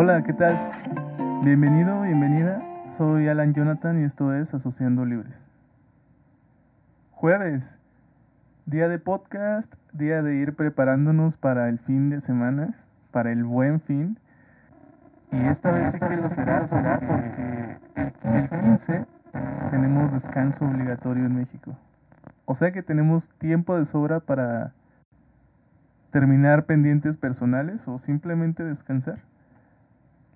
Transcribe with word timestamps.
Hola, 0.00 0.22
¿qué 0.22 0.32
tal? 0.32 0.56
Bienvenido, 1.42 2.02
bienvenida. 2.02 2.62
Soy 2.88 3.26
Alan 3.26 3.52
Jonathan 3.52 4.00
y 4.00 4.04
esto 4.04 4.32
es 4.32 4.54
Asociando 4.54 5.04
Libres. 5.04 5.48
Jueves, 7.10 7.80
día 8.64 8.86
de 8.86 9.00
podcast, 9.00 9.74
día 9.92 10.22
de 10.22 10.36
ir 10.36 10.54
preparándonos 10.54 11.36
para 11.36 11.68
el 11.68 11.80
fin 11.80 12.10
de 12.10 12.20
semana, 12.20 12.78
para 13.10 13.32
el 13.32 13.42
buen 13.42 13.80
fin. 13.80 14.20
Y 15.32 15.38
esta 15.38 15.72
vez 15.72 15.90
sí 15.90 15.98
que 15.98 16.14
lo 16.14 16.22
será, 16.22 16.64
será 16.68 17.00
porque 17.00 17.78
el 17.96 18.48
15 18.48 19.04
tenemos 19.72 20.12
descanso 20.12 20.64
obligatorio 20.64 21.26
en 21.26 21.34
México. 21.34 21.76
O 22.44 22.54
sea 22.54 22.70
que 22.70 22.84
tenemos 22.84 23.30
tiempo 23.30 23.76
de 23.76 23.84
sobra 23.84 24.20
para 24.20 24.74
terminar 26.10 26.66
pendientes 26.66 27.16
personales 27.16 27.88
o 27.88 27.98
simplemente 27.98 28.62
descansar. 28.62 29.18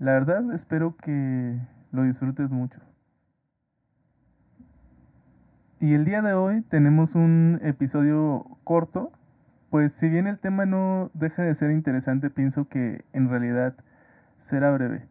La 0.03 0.15
verdad 0.15 0.53
espero 0.53 0.97
que 0.97 1.61
lo 1.93 2.03
disfrutes 2.03 2.51
mucho. 2.51 2.81
Y 5.79 5.95
el 5.95 6.05
día 6.05 6.23
de 6.23 6.33
hoy 6.33 6.63
tenemos 6.63 7.15
un 7.15 7.61
episodio 7.63 8.45
corto, 8.65 9.11
pues 9.71 9.93
si 9.93 10.09
bien 10.09 10.27
el 10.27 10.41
tema 10.41 10.67
no 10.67 11.13
deja 11.15 11.45
de 11.45 11.55
ser 11.55 11.71
interesante, 11.71 12.31
pienso 12.31 12.67
que 12.67 13.05
en 13.13 13.29
realidad 13.29 13.77
será 14.39 14.73
breve. 14.73 15.07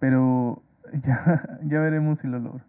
Pero 0.00 0.62
ya, 0.92 1.58
ya 1.62 1.80
veremos 1.80 2.18
si 2.18 2.28
lo 2.28 2.38
logro. 2.40 2.66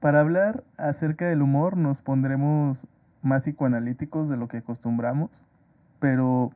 Para 0.00 0.20
hablar 0.20 0.64
acerca 0.78 1.26
del 1.26 1.42
humor 1.42 1.76
nos 1.76 2.00
pondremos 2.00 2.86
más 3.20 3.42
psicoanalíticos 3.42 4.30
de 4.30 4.38
lo 4.38 4.48
que 4.48 4.56
acostumbramos, 4.56 5.42
pero 5.98 6.52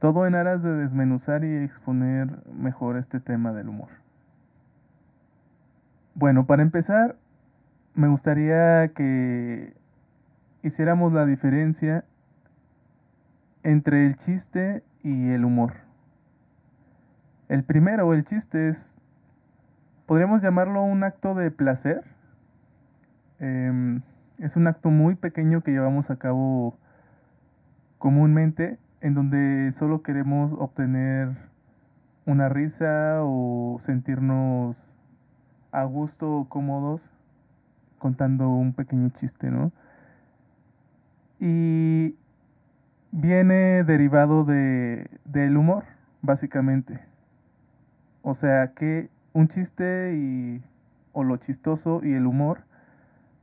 todo 0.00 0.26
en 0.26 0.34
aras 0.34 0.64
de 0.64 0.72
desmenuzar 0.72 1.44
y 1.44 1.54
exponer 1.54 2.44
mejor 2.52 2.96
este 2.96 3.20
tema 3.20 3.52
del 3.52 3.68
humor. 3.68 3.90
Bueno, 6.14 6.46
para 6.46 6.62
empezar, 6.62 7.16
me 7.94 8.08
gustaría 8.08 8.88
que 8.88 9.76
hiciéramos 10.62 11.12
la 11.12 11.24
diferencia 11.24 12.04
entre 13.62 14.06
el 14.08 14.16
chiste 14.16 14.82
y 15.04 15.30
el 15.30 15.44
humor. 15.44 15.74
El 17.46 17.62
primero, 17.62 18.12
el 18.12 18.24
chiste, 18.24 18.68
es, 18.68 18.98
podríamos 20.06 20.42
llamarlo 20.42 20.82
un 20.82 21.04
acto 21.04 21.36
de 21.36 21.52
placer 21.52 22.02
Em, 23.40 24.02
es 24.38 24.56
un 24.56 24.66
acto 24.66 24.90
muy 24.90 25.14
pequeño 25.14 25.62
que 25.62 25.72
llevamos 25.72 26.10
a 26.10 26.16
cabo 26.16 26.76
comúnmente 27.96 28.78
en 29.00 29.14
donde 29.14 29.70
solo 29.72 30.02
queremos 30.02 30.52
obtener 30.52 31.30
una 32.26 32.48
risa 32.48 33.20
o 33.22 33.76
sentirnos 33.78 34.96
a 35.72 35.84
gusto 35.84 36.32
o 36.32 36.48
cómodos 36.48 37.12
contando 37.98 38.48
un 38.48 38.72
pequeño 38.72 39.10
chiste, 39.10 39.50
¿no? 39.50 39.72
Y 41.38 42.16
viene 43.12 43.84
derivado 43.84 44.44
de, 44.44 45.08
del 45.24 45.56
humor, 45.56 45.84
básicamente. 46.22 47.00
O 48.22 48.34
sea 48.34 48.72
que 48.74 49.10
un 49.32 49.48
chiste 49.48 50.14
y, 50.14 50.62
o 51.12 51.24
lo 51.24 51.36
chistoso 51.36 52.00
y 52.02 52.12
el 52.12 52.26
humor 52.26 52.64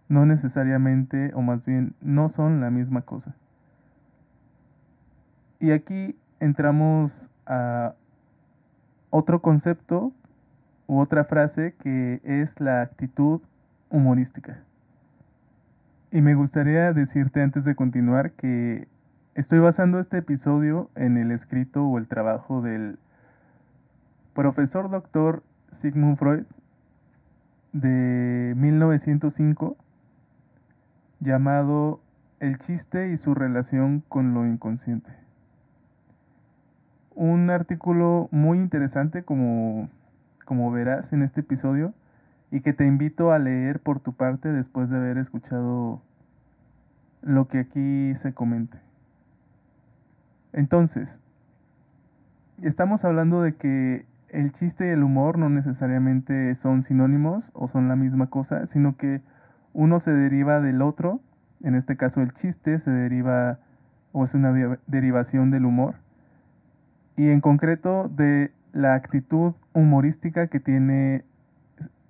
no 0.09 0.25
necesariamente, 0.25 1.31
o 1.33 1.41
más 1.41 1.65
bien, 1.65 1.95
no 2.01 2.29
son 2.29 2.61
la 2.61 2.69
misma 2.69 3.01
cosa. 3.01 3.35
Y 5.59 5.71
aquí 5.71 6.15
entramos 6.39 7.31
a 7.45 7.95
otro 9.09 9.41
concepto 9.41 10.13
u 10.85 10.99
otra 10.99 11.23
frase 11.23 11.75
que 11.79 12.21
es 12.23 12.59
la 12.59 12.81
actitud 12.81 13.41
humorística. 13.89 14.63
Y 16.11 16.21
me 16.21 16.35
gustaría 16.35 16.93
decirte 16.93 17.41
antes 17.41 17.65
de 17.65 17.75
continuar 17.75 18.31
que 18.31 18.87
estoy 19.35 19.59
basando 19.59 19.99
este 19.99 20.17
episodio 20.17 20.89
en 20.95 21.17
el 21.17 21.31
escrito 21.31 21.85
o 21.85 21.97
el 21.97 22.07
trabajo 22.07 22.61
del 22.61 22.99
profesor 24.33 24.89
doctor 24.89 25.43
Sigmund 25.71 26.17
Freud 26.17 26.45
de 27.73 28.53
1905 28.55 29.75
llamado 31.19 32.01
El 32.39 32.57
chiste 32.57 33.09
y 33.11 33.17
su 33.17 33.33
relación 33.33 34.03
con 34.07 34.33
lo 34.33 34.45
inconsciente. 34.45 35.26
Un 37.17 37.49
artículo 37.49 38.29
muy 38.29 38.59
interesante 38.59 39.23
como, 39.23 39.89
como 40.45 40.69
verás 40.71 41.13
en 41.13 41.23
este 41.23 41.41
episodio 41.41 41.95
y 42.51 42.61
que 42.61 42.73
te 42.73 42.85
invito 42.85 43.31
a 43.31 43.39
leer 43.39 43.79
por 43.79 43.99
tu 43.99 44.13
parte 44.13 44.51
después 44.51 44.91
de 44.91 44.97
haber 44.97 45.17
escuchado 45.17 45.99
lo 47.23 47.47
que 47.47 47.57
aquí 47.57 48.13
se 48.13 48.35
comente. 48.35 48.77
Entonces, 50.53 51.23
estamos 52.61 53.03
hablando 53.03 53.41
de 53.41 53.55
que 53.55 54.05
el 54.29 54.51
chiste 54.51 54.85
y 54.85 54.89
el 54.89 55.01
humor 55.01 55.39
no 55.39 55.49
necesariamente 55.49 56.53
son 56.53 56.83
sinónimos 56.83 57.49
o 57.55 57.67
son 57.67 57.87
la 57.87 57.95
misma 57.95 58.29
cosa, 58.29 58.67
sino 58.67 58.95
que 58.95 59.23
uno 59.73 59.97
se 59.97 60.13
deriva 60.13 60.61
del 60.61 60.83
otro, 60.83 61.19
en 61.63 61.73
este 61.73 61.97
caso 61.97 62.21
el 62.21 62.31
chiste 62.31 62.77
se 62.77 62.91
deriva 62.91 63.57
o 64.11 64.23
es 64.23 64.35
una 64.35 64.77
derivación 64.85 65.49
del 65.49 65.65
humor, 65.65 65.95
y 67.17 67.31
en 67.31 67.41
concreto 67.41 68.07
de 68.07 68.53
la 68.71 68.93
actitud 68.93 69.53
humorística 69.73 70.47
que 70.47 70.59
tiene 70.61 71.25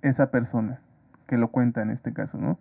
esa 0.02 0.30
persona, 0.30 0.80
que 1.26 1.38
lo 1.38 1.50
cuenta 1.50 1.82
en 1.82 1.90
este 1.90 2.12
caso, 2.12 2.38
¿no? 2.38 2.58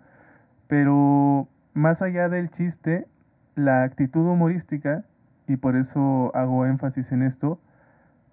Pero 0.67 1.49
más 1.73 2.01
allá 2.01 2.29
del 2.29 2.49
chiste, 2.49 3.07
la 3.53 3.83
actitud 3.83 4.25
humorística, 4.25 5.05
y 5.45 5.57
por 5.57 5.75
eso 5.75 6.31
hago 6.35 6.65
énfasis 6.65 7.11
en 7.11 7.21
esto, 7.21 7.59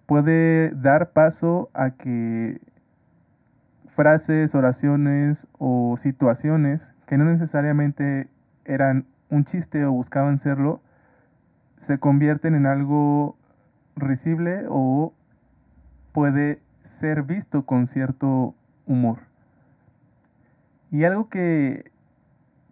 puede 0.06 0.70
dar 0.70 1.10
paso 1.10 1.70
a 1.75 1.91
que 1.91 2.60
frases, 3.86 4.54
oraciones 4.54 5.48
o 5.58 5.96
situaciones 5.96 6.94
que 7.06 7.19
no 7.19 7.25
necesariamente 7.25 8.28
eran 8.64 9.06
un 9.28 9.44
chiste 9.44 9.84
o 9.84 9.92
buscaban 9.92 10.38
serlo, 10.38 10.81
se 11.76 11.98
convierten 11.98 12.54
en 12.54 12.66
algo 12.66 13.36
risible 13.97 14.65
o 14.69 15.12
puede 16.12 16.60
ser 16.82 17.22
visto 17.22 17.66
con 17.66 17.87
cierto 17.87 18.55
humor. 18.87 19.21
Y 20.91 21.05
algo 21.05 21.28
que 21.28 21.91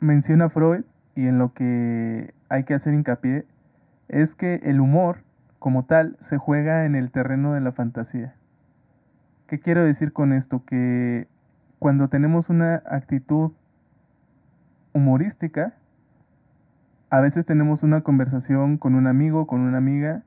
menciona 0.00 0.48
Freud 0.48 0.84
y 1.14 1.26
en 1.26 1.38
lo 1.38 1.52
que 1.52 2.34
hay 2.48 2.64
que 2.64 2.74
hacer 2.74 2.94
hincapié 2.94 3.46
es 4.08 4.34
que 4.34 4.60
el 4.62 4.80
humor 4.80 5.24
como 5.58 5.84
tal 5.84 6.16
se 6.20 6.38
juega 6.38 6.84
en 6.84 6.94
el 6.94 7.10
terreno 7.10 7.54
de 7.54 7.60
la 7.60 7.72
fantasía. 7.72 8.34
¿Qué 9.46 9.60
quiero 9.60 9.84
decir 9.84 10.12
con 10.12 10.32
esto? 10.32 10.64
Que 10.64 11.28
cuando 11.78 12.08
tenemos 12.08 12.50
una 12.50 12.82
actitud 12.86 13.52
humorística, 14.92 15.74
a 17.10 17.20
veces 17.20 17.44
tenemos 17.44 17.82
una 17.82 18.02
conversación 18.02 18.78
con 18.78 18.94
un 18.94 19.06
amigo, 19.06 19.46
con 19.46 19.60
una 19.60 19.78
amiga, 19.78 20.24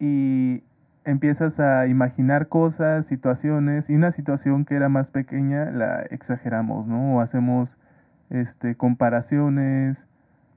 y 0.00 0.64
empiezas 1.04 1.60
a 1.60 1.86
imaginar 1.86 2.48
cosas, 2.48 3.06
situaciones, 3.06 3.88
y 3.88 3.94
una 3.94 4.10
situación 4.10 4.64
que 4.64 4.74
era 4.74 4.88
más 4.88 5.12
pequeña 5.12 5.70
la 5.70 6.02
exageramos, 6.02 6.88
¿no? 6.88 7.14
O 7.16 7.20
hacemos 7.20 7.78
este, 8.30 8.74
comparaciones 8.74 10.08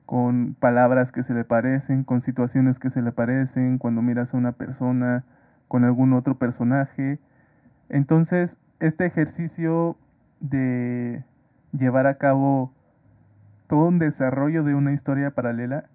con 0.07 0.55
palabras 0.55 1.11
que 1.11 1.21
se 1.21 1.35
le 1.35 1.43
parecen, 1.45 2.03
con 2.03 2.21
situaciones 2.21 2.79
que 2.79 2.89
se 2.89 3.03
le 3.03 3.11
parecen, 3.11 3.77
cuando 3.77 4.01
miras 4.01 4.33
a 4.33 4.37
una 4.37 4.53
persona 4.53 5.25
con 5.67 5.83
algún 5.83 6.13
otro 6.13 6.39
personaje, 6.39 7.19
entonces, 7.89 8.57
este 8.79 9.05
ejercicio 9.05 9.97
de 10.39 11.23
llevar 11.71 12.07
a 12.07 12.17
cabo 12.17 12.73
todo 13.67 13.87
un 13.87 13.99
desarrollo 13.99 14.63
de 14.63 14.73
una 14.75 14.93
historia 14.93 15.31
paralela 15.31 15.89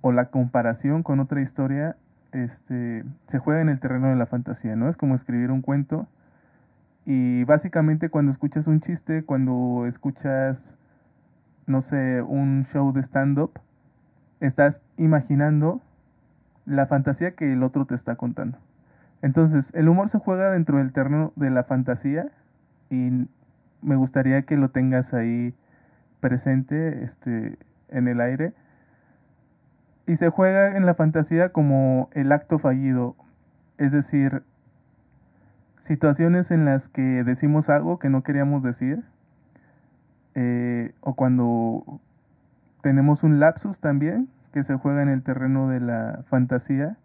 o 0.00 0.12
la 0.12 0.30
comparación 0.30 1.02
con 1.02 1.20
otra 1.20 1.40
historia 1.40 1.96
este, 2.32 3.04
se 3.26 3.38
juega 3.38 3.60
en 3.60 3.68
el 3.68 3.80
terreno 3.80 4.08
de 4.08 4.16
la 4.16 4.26
fantasía, 4.26 4.76
¿no? 4.76 4.88
Es 4.88 4.96
como 4.96 5.14
escribir 5.14 5.50
un 5.50 5.62
cuento 5.62 6.08
y 7.04 7.44
básicamente 7.44 8.10
cuando 8.10 8.30
escuchas 8.30 8.66
un 8.66 8.80
chiste, 8.80 9.24
cuando 9.24 9.86
escuchas, 9.86 10.78
no 11.66 11.80
sé, 11.80 12.22
un 12.22 12.64
show 12.64 12.92
de 12.92 13.02
stand-up, 13.02 13.60
estás 14.40 14.82
imaginando 14.96 15.82
la 16.64 16.86
fantasía 16.86 17.34
que 17.34 17.52
el 17.52 17.62
otro 17.62 17.86
te 17.86 17.94
está 17.94 18.14
contando. 18.16 18.58
Entonces, 19.20 19.72
el 19.74 19.88
humor 19.88 20.08
se 20.08 20.18
juega 20.18 20.50
dentro 20.50 20.78
del 20.78 20.92
terreno 20.92 21.32
de 21.36 21.50
la 21.50 21.64
fantasía 21.64 22.30
y 22.90 23.28
me 23.80 23.96
gustaría 23.96 24.42
que 24.42 24.56
lo 24.56 24.70
tengas 24.70 25.12
ahí 25.12 25.54
presente 26.20 27.02
este, 27.02 27.58
en 27.88 28.06
el 28.06 28.20
aire. 28.20 28.54
Y 30.06 30.16
se 30.16 30.28
juega 30.30 30.76
en 30.76 30.86
la 30.86 30.94
fantasía 30.94 31.50
como 31.52 32.10
el 32.12 32.32
acto 32.32 32.58
fallido. 32.58 33.16
Es 33.78 33.92
decir, 33.92 34.42
situaciones 35.76 36.50
en 36.50 36.64
las 36.64 36.88
que 36.88 37.24
decimos 37.24 37.68
algo 37.68 37.98
que 37.98 38.08
no 38.08 38.22
queríamos 38.22 38.62
decir, 38.62 39.04
eh, 40.34 40.92
o 41.00 41.14
cuando 41.14 42.00
tenemos 42.80 43.22
un 43.22 43.40
lapsus 43.40 43.80
también, 43.80 44.28
que 44.52 44.62
se 44.62 44.76
juega 44.76 45.02
en 45.02 45.08
el 45.08 45.22
terreno 45.22 45.68
de 45.68 45.80
la 45.80 46.22
fantasía, 46.26 46.98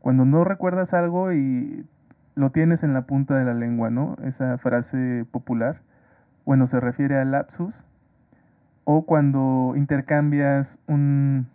cuando 0.00 0.24
no 0.24 0.44
recuerdas 0.44 0.92
algo 0.92 1.32
y 1.32 1.86
lo 2.34 2.50
tienes 2.50 2.82
en 2.82 2.92
la 2.92 3.06
punta 3.06 3.38
de 3.38 3.44
la 3.44 3.54
lengua, 3.54 3.90
¿no? 3.90 4.16
Esa 4.22 4.58
frase 4.58 5.24
popular. 5.30 5.80
Bueno, 6.44 6.66
se 6.66 6.80
refiere 6.80 7.16
al 7.16 7.30
lapsus. 7.30 7.86
O 8.84 9.06
cuando 9.06 9.72
intercambias 9.76 10.78
un, 10.86 11.46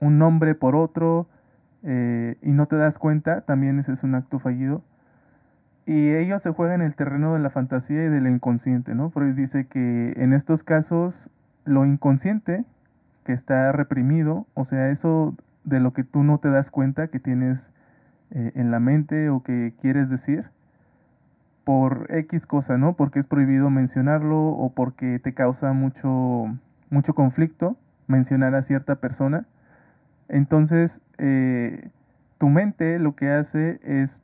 un 0.00 0.18
nombre 0.18 0.54
por 0.54 0.76
otro 0.76 1.28
eh, 1.82 2.36
y 2.42 2.52
no 2.52 2.66
te 2.66 2.76
das 2.76 2.98
cuenta, 2.98 3.42
también 3.42 3.78
ese 3.78 3.92
es 3.92 4.02
un 4.02 4.14
acto 4.14 4.38
fallido. 4.38 4.82
Y 5.86 6.10
ello 6.10 6.38
se 6.38 6.50
juega 6.50 6.74
en 6.74 6.82
el 6.82 6.96
terreno 6.96 7.34
de 7.34 7.38
la 7.38 7.50
fantasía 7.50 8.04
y 8.04 8.08
de 8.08 8.20
lo 8.20 8.28
inconsciente, 8.28 8.94
¿no? 8.94 9.10
Freud 9.10 9.34
dice 9.34 9.66
que 9.66 10.14
en 10.16 10.32
estos 10.32 10.64
casos 10.64 11.30
lo 11.64 11.86
inconsciente 11.86 12.64
que 13.24 13.32
está 13.32 13.70
reprimido, 13.72 14.46
o 14.54 14.64
sea, 14.64 14.88
eso 14.88 15.36
de 15.64 15.80
lo 15.80 15.92
que 15.92 16.04
tú 16.04 16.24
no 16.24 16.38
te 16.38 16.50
das 16.50 16.70
cuenta 16.70 17.08
que 17.08 17.20
tienes 17.20 17.72
eh, 18.30 18.52
en 18.54 18.70
la 18.70 18.80
mente 18.80 19.30
o 19.30 19.42
que 19.42 19.74
quieres 19.80 20.10
decir, 20.10 20.50
por 21.62 22.06
X 22.10 22.46
cosa, 22.46 22.78
¿no? 22.78 22.94
Porque 22.94 23.18
es 23.18 23.26
prohibido 23.26 23.70
mencionarlo 23.70 24.38
o 24.50 24.72
porque 24.72 25.18
te 25.18 25.34
causa 25.34 25.72
mucho, 25.72 26.56
mucho 26.90 27.14
conflicto 27.14 27.76
mencionar 28.06 28.54
a 28.54 28.62
cierta 28.62 29.00
persona. 29.00 29.46
Entonces, 30.28 31.02
eh, 31.18 31.90
tu 32.38 32.48
mente 32.48 32.98
lo 32.98 33.14
que 33.14 33.30
hace 33.30 33.80
es, 33.82 34.22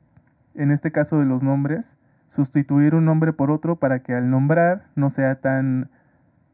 en 0.55 0.71
este 0.71 0.91
caso 0.91 1.19
de 1.19 1.25
los 1.25 1.43
nombres, 1.43 1.97
sustituir 2.27 2.95
un 2.95 3.05
nombre 3.05 3.33
por 3.33 3.51
otro 3.51 3.77
para 3.77 3.99
que 3.99 4.13
al 4.13 4.29
nombrar 4.29 4.87
no 4.95 5.09
sea 5.09 5.39
tan 5.39 5.89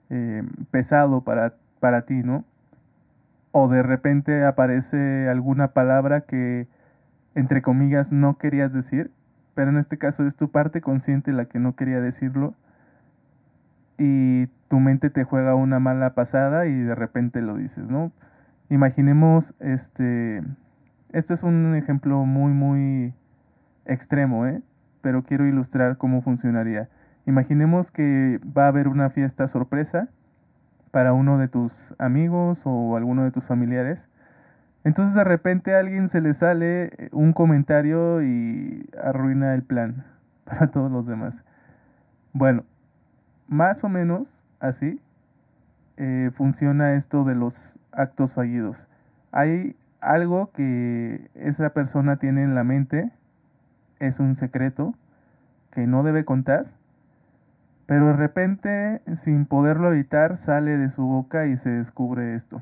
eh, 0.10 0.44
pesado 0.72 1.22
para, 1.22 1.56
para 1.80 2.04
ti, 2.04 2.22
¿no? 2.24 2.46
O 3.52 3.68
de 3.68 3.82
repente 3.82 4.46
aparece 4.46 5.28
alguna 5.30 5.74
palabra 5.74 6.22
que, 6.22 6.68
entre 7.36 7.62
comillas, 7.62 8.12
no 8.12 8.38
querías 8.38 8.74
decir, 8.74 9.12
pero 9.56 9.72
en 9.72 9.78
este 9.78 9.98
caso 9.98 10.26
es 10.26 10.36
tu 10.36 10.52
parte 10.52 10.82
consciente 10.82 11.32
la 11.32 11.46
que 11.46 11.60
no 11.60 11.76
quería 11.76 12.02
decirlo 12.02 12.56
y 13.98 14.48
tu 14.70 14.80
mente 14.80 15.10
te 15.10 15.26
juega 15.26 15.56
una 15.56 15.80
mala 15.80 16.16
pasada 16.16 16.66
y 16.68 16.74
de 16.74 16.96
repente 16.96 17.42
lo 17.42 17.56
dices, 17.56 17.92
¿no? 17.92 18.12
Imaginemos, 18.70 19.56
este, 19.60 20.44
esto 21.12 21.34
es 21.34 21.42
un 21.42 21.76
ejemplo 21.76 22.24
muy, 22.26 22.54
muy 22.54 23.16
extremo, 23.86 24.46
¿eh? 24.46 24.62
Pero 25.02 25.24
quiero 25.24 25.48
ilustrar 25.48 25.98
cómo 25.98 26.22
funcionaría. 26.22 26.88
Imaginemos 27.26 27.90
que 27.90 28.40
va 28.46 28.66
a 28.66 28.68
haber 28.68 28.88
una 28.88 29.10
fiesta 29.10 29.48
sorpresa 29.48 30.10
para 30.92 31.14
uno 31.14 31.40
de 31.40 31.48
tus 31.48 31.96
amigos 31.98 32.64
o 32.66 32.96
alguno 32.96 33.24
de 33.24 33.32
tus 33.32 33.46
familiares. 33.46 34.10
Entonces 34.84 35.16
de 35.16 35.24
repente 35.24 35.76
a 35.76 35.80
alguien 35.80 36.08
se 36.08 36.22
le 36.22 36.34
sale 36.34 37.10
un 37.12 37.34
comentario 37.34 38.22
y 38.22 38.88
arruina 39.02 39.56
el 39.56 39.64
plan 39.64 40.06
para 40.46 40.70
todos 40.70 40.92
los 40.92 41.08
demás. 41.08 41.44
Bueno, 42.34 42.66
más 43.48 43.84
o 43.84 43.90
menos 43.90 44.44
así 44.60 45.02
eh, 46.00 46.32
funciona 46.34 46.94
esto 46.94 47.24
de 47.26 47.36
los 47.36 47.80
actos 47.92 48.34
fallidos. 48.34 48.90
Hay 49.32 49.76
algo 50.02 50.52
que 50.52 51.30
esa 51.36 51.70
persona 51.76 52.18
tiene 52.18 52.42
en 52.42 52.56
la 52.56 52.64
mente, 52.64 53.12
es 54.00 54.20
un 54.20 54.36
secreto 54.36 54.96
que 55.70 55.86
no 55.86 56.02
debe 56.02 56.26
contar 56.26 56.72
pero 57.90 58.06
de 58.06 58.14
repente, 58.14 59.02
sin 59.16 59.48
poderlo 59.48 59.92
evitar, 59.92 60.36
sale 60.36 60.78
de 60.78 60.90
su 60.90 61.08
boca 61.08 61.48
y 61.48 61.56
se 61.56 61.72
descubre 61.72 62.36
esto. 62.36 62.62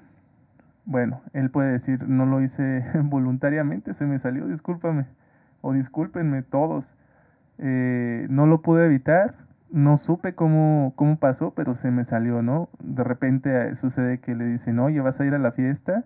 Bueno, 0.85 1.21
él 1.33 1.51
puede 1.51 1.73
decir, 1.73 2.07
no 2.07 2.25
lo 2.25 2.39
hice 2.39 2.81
voluntariamente, 3.03 3.91
se 3.91 4.05
me 4.05 4.19
salió, 4.19 4.47
discúlpame. 4.47 5.05
O 5.59 5.73
discúlpenme 5.73 6.43
todos. 6.43 6.95
Eh, 7.57 8.27
no 8.29 8.45
lo 8.45 8.61
pude 8.61 8.85
evitar, 8.85 9.35
no 9.69 9.97
supe 9.97 10.33
cómo, 10.35 10.93
cómo 10.95 11.17
pasó, 11.17 11.53
pero 11.53 11.73
se 11.73 11.91
me 11.91 12.03
salió, 12.03 12.41
¿no? 12.41 12.69
De 12.79 13.03
repente 13.03 13.75
sucede 13.75 14.19
que 14.19 14.35
le 14.35 14.45
dicen, 14.45 14.79
oye, 14.79 15.01
vas 15.01 15.19
a 15.19 15.25
ir 15.25 15.33
a 15.33 15.39
la 15.39 15.51
fiesta, 15.51 16.05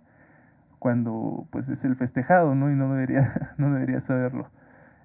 cuando 0.80 1.48
pues 1.52 1.70
es 1.70 1.86
el 1.86 1.96
festejado, 1.96 2.56
¿no? 2.56 2.72
Y 2.72 2.76
no 2.76 2.92
debería, 2.92 3.54
no 3.58 3.72
debería 3.72 4.00
saberlo. 4.00 4.50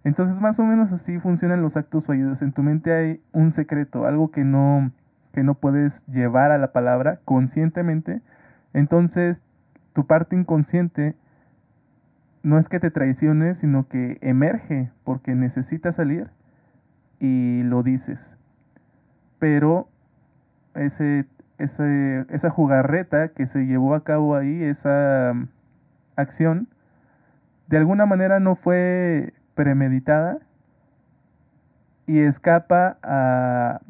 Entonces, 0.05 0.41
más 0.41 0.59
o 0.61 0.65
menos 0.65 0.93
así 0.93 1.19
funcionan 1.19 1.63
los 1.63 1.77
actos 1.77 2.07
fallidos. 2.07 2.41
En 2.41 2.53
tu 2.53 2.63
mente 2.63 2.93
hay 2.93 3.21
un 3.33 3.51
secreto, 3.51 4.07
algo 4.07 4.31
que 4.31 4.45
no, 4.45 4.93
que 5.33 5.43
no 5.43 5.55
puedes 5.55 6.07
llevar 6.07 6.53
a 6.53 6.59
la 6.59 6.73
palabra 6.73 7.21
conscientemente. 7.25 8.23
Entonces, 8.73 9.45
tu 9.93 10.07
parte 10.07 10.37
inconsciente 10.37 11.17
no 12.43 12.57
es 12.57 12.69
que 12.69 12.79
te 12.79 12.93
traicione, 12.93 13.53
sino 13.55 13.89
que 13.89 14.19
emerge 14.21 14.93
porque 15.03 15.35
necesita 15.35 15.91
salir 15.91 16.31
y 17.19 17.65
lo 17.65 17.83
dices. 17.83 18.39
Pero 19.39 19.89
ese, 20.75 21.27
ese, 21.59 22.27
esa 22.31 22.51
jugarreta 22.51 23.29
que 23.29 23.47
se 23.47 23.67
llevó 23.67 23.95
a 23.95 24.05
cabo 24.05 24.35
ahí, 24.35 24.63
esa 24.63 25.35
acción, 26.17 26.69
de 27.69 27.77
alguna 27.77 28.07
manera 28.07 28.41
no 28.41 28.55
fue 28.55 29.35
premeditada 29.55 30.39
y 32.07 32.21
escapa 32.21 32.99
a 33.03 33.81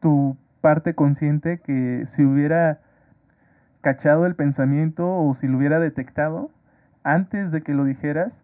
tu 0.00 0.36
parte 0.60 0.94
consciente 0.94 1.60
que 1.60 2.04
si 2.06 2.24
hubiera 2.24 2.80
cachado 3.82 4.26
el 4.26 4.34
pensamiento 4.34 5.14
o 5.14 5.34
si 5.34 5.46
lo 5.46 5.58
hubiera 5.58 5.78
detectado 5.78 6.50
antes 7.04 7.52
de 7.52 7.62
que 7.62 7.74
lo 7.74 7.84
dijeras, 7.84 8.42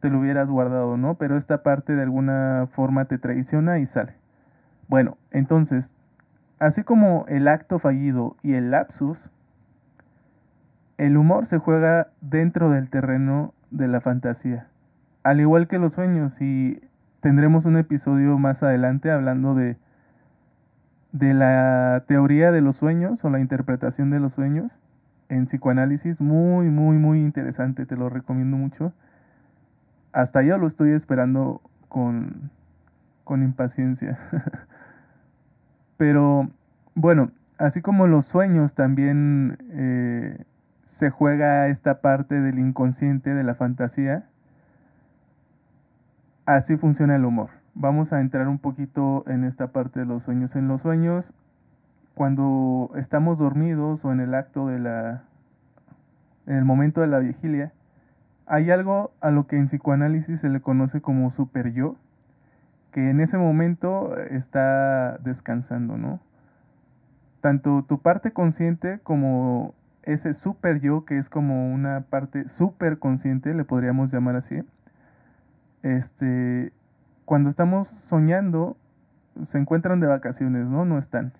te 0.00 0.10
lo 0.10 0.20
hubieras 0.20 0.50
guardado, 0.50 0.96
¿no? 0.96 1.16
Pero 1.16 1.36
esta 1.36 1.62
parte 1.62 1.96
de 1.96 2.02
alguna 2.02 2.68
forma 2.70 3.06
te 3.06 3.18
traiciona 3.18 3.78
y 3.78 3.86
sale. 3.86 4.14
Bueno, 4.88 5.18
entonces, 5.30 5.96
así 6.58 6.82
como 6.82 7.24
el 7.28 7.48
acto 7.48 7.78
fallido 7.78 8.36
y 8.42 8.54
el 8.54 8.70
lapsus, 8.70 9.30
el 10.98 11.16
humor 11.16 11.44
se 11.44 11.58
juega 11.58 12.08
dentro 12.20 12.70
del 12.70 12.88
terreno 12.88 13.52
de 13.70 13.88
la 13.88 14.00
fantasía 14.00 14.68
al 15.26 15.40
igual 15.40 15.66
que 15.66 15.80
los 15.80 15.94
sueños, 15.94 16.40
y 16.40 16.80
tendremos 17.18 17.64
un 17.64 17.76
episodio 17.76 18.38
más 18.38 18.62
adelante 18.62 19.10
hablando 19.10 19.56
de, 19.56 19.76
de 21.10 21.34
la 21.34 22.04
teoría 22.06 22.52
de 22.52 22.60
los 22.60 22.76
sueños 22.76 23.24
o 23.24 23.30
la 23.30 23.40
interpretación 23.40 24.08
de 24.08 24.20
los 24.20 24.34
sueños 24.34 24.78
en 25.28 25.46
psicoanálisis, 25.46 26.20
muy, 26.20 26.70
muy, 26.70 26.98
muy 26.98 27.24
interesante, 27.24 27.86
te 27.86 27.96
lo 27.96 28.08
recomiendo 28.08 28.56
mucho. 28.56 28.92
Hasta 30.12 30.42
yo 30.42 30.56
lo 30.58 30.68
estoy 30.68 30.92
esperando 30.92 31.60
con, 31.88 32.52
con 33.24 33.42
impaciencia. 33.42 34.20
Pero 35.96 36.50
bueno, 36.94 37.30
así 37.58 37.82
como 37.82 38.06
los 38.06 38.26
sueños 38.26 38.74
también 38.74 39.58
eh, 39.70 40.44
se 40.84 41.10
juega 41.10 41.68
esta 41.68 42.00
parte 42.00 42.40
del 42.40 42.58
inconsciente, 42.58 43.34
de 43.34 43.44
la 43.44 43.54
fantasía, 43.54 44.28
Así 46.46 46.76
funciona 46.76 47.16
el 47.16 47.24
humor. 47.24 47.50
Vamos 47.74 48.12
a 48.12 48.20
entrar 48.20 48.46
un 48.46 48.60
poquito 48.60 49.24
en 49.26 49.42
esta 49.42 49.72
parte 49.72 49.98
de 49.98 50.06
los 50.06 50.22
sueños. 50.22 50.54
En 50.54 50.68
los 50.68 50.82
sueños, 50.82 51.34
cuando 52.14 52.92
estamos 52.94 53.38
dormidos 53.38 54.04
o 54.04 54.12
en 54.12 54.20
el 54.20 54.32
acto 54.32 54.68
de 54.68 54.78
la... 54.78 55.24
en 56.46 56.54
el 56.54 56.64
momento 56.64 57.00
de 57.00 57.08
la 57.08 57.18
vigilia, 57.18 57.72
hay 58.46 58.70
algo 58.70 59.10
a 59.20 59.32
lo 59.32 59.48
que 59.48 59.58
en 59.58 59.64
psicoanálisis 59.64 60.38
se 60.38 60.48
le 60.48 60.60
conoce 60.60 61.00
como 61.00 61.30
super 61.30 61.72
yo, 61.72 61.96
que 62.96 63.10
en 63.10 63.20
ese 63.20 63.36
momento 63.36 64.16
está 64.16 65.18
descansando, 65.18 65.98
¿no? 65.98 66.18
Tanto 67.42 67.84
tu 67.86 68.00
parte 68.00 68.32
consciente 68.32 69.00
como 69.00 69.74
ese 70.02 70.32
super 70.32 70.80
yo, 70.80 71.04
que 71.04 71.18
es 71.18 71.28
como 71.28 71.70
una 71.74 72.06
parte 72.08 72.48
super 72.48 72.98
consciente, 72.98 73.52
le 73.52 73.66
podríamos 73.66 74.10
llamar 74.10 74.36
así, 74.36 74.62
este, 75.82 76.72
cuando 77.26 77.50
estamos 77.50 77.86
soñando, 77.86 78.78
se 79.42 79.58
encuentran 79.58 80.00
de 80.00 80.06
vacaciones, 80.06 80.70
¿no? 80.70 80.86
No 80.86 80.96
están. 80.96 81.34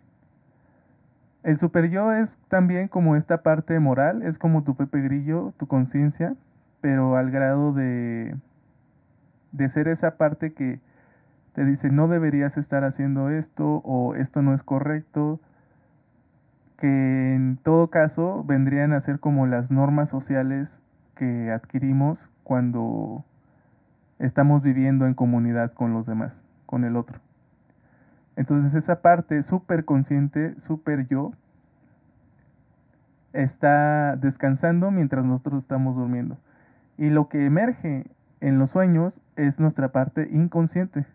El 1.43 1.57
super 1.57 1.89
yo 1.89 2.13
es 2.13 2.37
también 2.49 2.87
como 2.87 3.17
esta 3.17 3.43
parte 3.43 3.81
moral, 3.81 4.23
es 4.23 4.39
como 4.39 4.63
tu 4.63 4.77
Pepe 4.77 5.01
Grillo, 5.01 5.53
tu 5.57 5.67
conciencia, 5.67 6.37
pero 6.83 7.17
al 7.17 7.31
grado 7.31 7.73
de, 7.73 8.37
de 9.53 9.69
ser 9.71 9.89
esa 9.89 10.19
parte 10.19 10.53
que 10.53 10.85
te 11.57 11.65
dice 11.65 11.91
no 11.91 12.07
deberías 12.07 12.59
estar 12.59 12.85
haciendo 12.85 13.31
esto 13.31 13.81
o 13.83 14.15
esto 14.15 14.43
no 14.43 14.53
es 14.53 14.63
correcto, 14.63 15.41
que 16.77 17.35
en 17.35 17.57
todo 17.57 17.89
caso 17.89 18.45
vendrían 18.45 18.93
a 18.93 19.01
ser 19.01 19.21
como 19.21 19.47
las 19.47 19.71
normas 19.71 20.11
sociales 20.11 20.83
que 21.15 21.51
adquirimos 21.51 22.31
cuando 22.45 23.25
estamos 24.19 24.65
viviendo 24.65 25.07
en 25.07 25.15
comunidad 25.15 25.73
con 25.73 25.95
los 25.95 26.05
demás, 26.05 26.45
con 26.67 26.85
el 26.85 26.95
otro. 26.95 27.21
Entonces 28.37 28.75
esa 28.75 29.01
parte 29.01 29.43
súper 29.43 29.87
consciente, 29.87 30.61
súper 30.61 31.07
yo, 31.07 31.31
está 33.33 34.17
descansando 34.17 34.91
mientras 34.91 35.25
nosotros 35.25 35.63
estamos 35.63 35.97
durmiendo. 35.97 36.37
Y 36.99 37.09
lo 37.09 37.31
que 37.31 37.47
emerge 37.47 38.05
en 38.41 38.59
los 38.59 38.73
sueños 38.73 39.23
es 39.37 39.59
nuestra 39.59 39.91
parte 39.91 40.29
inconsciente. 40.31 41.07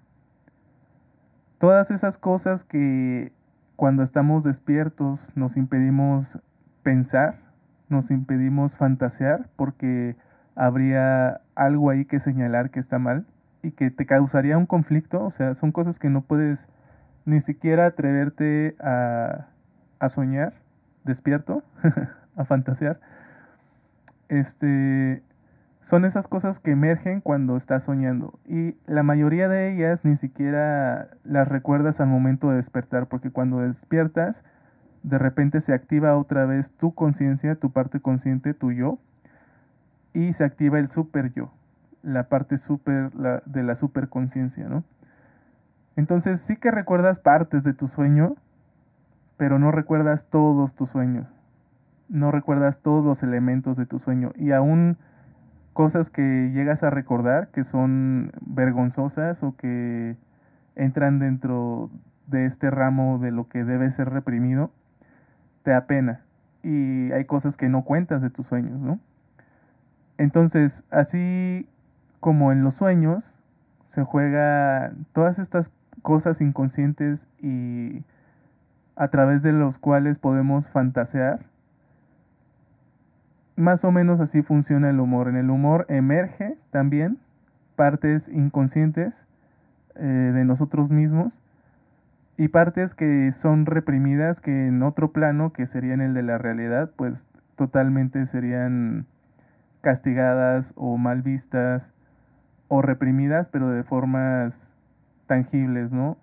Todas 1.61 1.91
esas 1.91 2.17
cosas 2.17 2.63
que 2.63 3.31
cuando 3.75 4.01
estamos 4.01 4.43
despiertos 4.43 5.31
nos 5.35 5.57
impedimos 5.57 6.39
pensar, 6.81 7.35
nos 7.87 8.09
impedimos 8.09 8.77
fantasear 8.77 9.47
porque 9.57 10.17
habría 10.55 11.41
algo 11.53 11.91
ahí 11.91 12.05
que 12.05 12.19
señalar 12.19 12.71
que 12.71 12.79
está 12.79 12.97
mal 12.97 13.27
y 13.61 13.73
que 13.73 13.91
te 13.91 14.07
causaría 14.07 14.57
un 14.57 14.65
conflicto, 14.65 15.23
o 15.23 15.29
sea, 15.29 15.53
son 15.53 15.71
cosas 15.71 15.99
que 15.99 16.09
no 16.09 16.23
puedes 16.23 16.67
ni 17.25 17.39
siquiera 17.41 17.85
atreverte 17.85 18.75
a, 18.79 19.45
a 19.99 20.09
soñar 20.09 20.53
despierto, 21.03 21.61
a 22.35 22.43
fantasear. 22.43 22.99
Este, 24.29 25.21
son 25.81 26.05
esas 26.05 26.27
cosas 26.27 26.59
que 26.59 26.71
emergen 26.71 27.21
cuando 27.21 27.57
estás 27.57 27.83
soñando 27.83 28.39
y 28.45 28.77
la 28.85 29.03
mayoría 29.03 29.49
de 29.49 29.73
ellas 29.73 30.05
ni 30.05 30.15
siquiera 30.15 31.09
las 31.23 31.47
recuerdas 31.47 31.99
al 31.99 32.07
momento 32.07 32.49
de 32.49 32.57
despertar 32.57 33.07
porque 33.07 33.31
cuando 33.31 33.59
despiertas 33.59 34.43
de 35.01 35.17
repente 35.17 35.59
se 35.59 35.73
activa 35.73 36.15
otra 36.15 36.45
vez 36.45 36.73
tu 36.73 36.93
conciencia, 36.93 37.55
tu 37.55 37.71
parte 37.71 37.99
consciente, 37.99 38.53
tu 38.53 38.71
yo 38.71 38.99
y 40.13 40.33
se 40.33 40.43
activa 40.43 40.77
el 40.77 40.87
super 40.87 41.31
yo, 41.31 41.51
la 42.03 42.29
parte 42.29 42.57
super 42.57 43.11
de 43.11 43.63
la 43.63 43.75
superconciencia, 43.75 44.69
¿no? 44.69 44.83
Entonces 45.95 46.39
sí 46.41 46.57
que 46.57 46.71
recuerdas 46.71 47.19
partes 47.19 47.63
de 47.63 47.73
tu 47.73 47.87
sueño, 47.87 48.35
pero 49.37 49.59
no 49.59 49.71
recuerdas 49.71 50.27
todos 50.27 50.75
tus 50.75 50.89
sueños. 50.89 51.27
No 52.07 52.31
recuerdas 52.31 52.81
todos 52.81 53.03
los 53.05 53.23
elementos 53.23 53.77
de 53.77 53.85
tu 53.85 53.97
sueño 53.97 54.31
y 54.35 54.51
aún 54.51 54.97
cosas 55.73 56.09
que 56.09 56.51
llegas 56.53 56.83
a 56.83 56.89
recordar 56.89 57.49
que 57.49 57.63
son 57.63 58.31
vergonzosas 58.41 59.43
o 59.43 59.55
que 59.55 60.17
entran 60.75 61.19
dentro 61.19 61.89
de 62.27 62.45
este 62.45 62.69
ramo 62.69 63.19
de 63.19 63.31
lo 63.31 63.47
que 63.47 63.63
debe 63.63 63.89
ser 63.89 64.09
reprimido, 64.09 64.71
te 65.63 65.73
apena. 65.73 66.23
Y 66.63 67.11
hay 67.11 67.25
cosas 67.25 67.57
que 67.57 67.69
no 67.69 67.83
cuentas 67.83 68.21
de 68.21 68.29
tus 68.29 68.47
sueños, 68.47 68.81
¿no? 68.81 68.99
Entonces, 70.17 70.85
así 70.91 71.67
como 72.19 72.51
en 72.51 72.63
los 72.63 72.75
sueños, 72.75 73.39
se 73.85 74.03
juega 74.03 74.93
todas 75.11 75.39
estas 75.39 75.71
cosas 76.01 76.41
inconscientes 76.41 77.27
y 77.39 78.03
a 78.95 79.09
través 79.09 79.41
de 79.41 79.51
los 79.51 79.77
cuales 79.77 80.19
podemos 80.19 80.69
fantasear. 80.69 81.50
Más 83.61 83.85
o 83.85 83.91
menos 83.91 84.21
así 84.21 84.41
funciona 84.41 84.89
el 84.89 84.99
humor. 84.99 85.27
En 85.27 85.35
el 85.35 85.51
humor 85.51 85.85
emerge 85.87 86.57
también 86.71 87.19
partes 87.75 88.27
inconscientes 88.27 89.27
eh, 89.93 90.01
de 90.01 90.45
nosotros 90.45 90.91
mismos 90.91 91.43
y 92.37 92.47
partes 92.47 92.95
que 92.95 93.31
son 93.31 93.67
reprimidas 93.67 94.41
que 94.41 94.65
en 94.65 94.81
otro 94.81 95.13
plano, 95.13 95.53
que 95.53 95.67
sería 95.67 95.93
en 95.93 96.01
el 96.01 96.15
de 96.15 96.23
la 96.23 96.39
realidad, 96.39 96.89
pues 96.95 97.27
totalmente 97.55 98.25
serían 98.25 99.05
castigadas 99.81 100.73
o 100.75 100.97
mal 100.97 101.21
vistas 101.21 101.93
o 102.67 102.81
reprimidas, 102.81 103.47
pero 103.49 103.69
de 103.69 103.83
formas 103.83 104.75
tangibles, 105.27 105.93
¿no? 105.93 106.17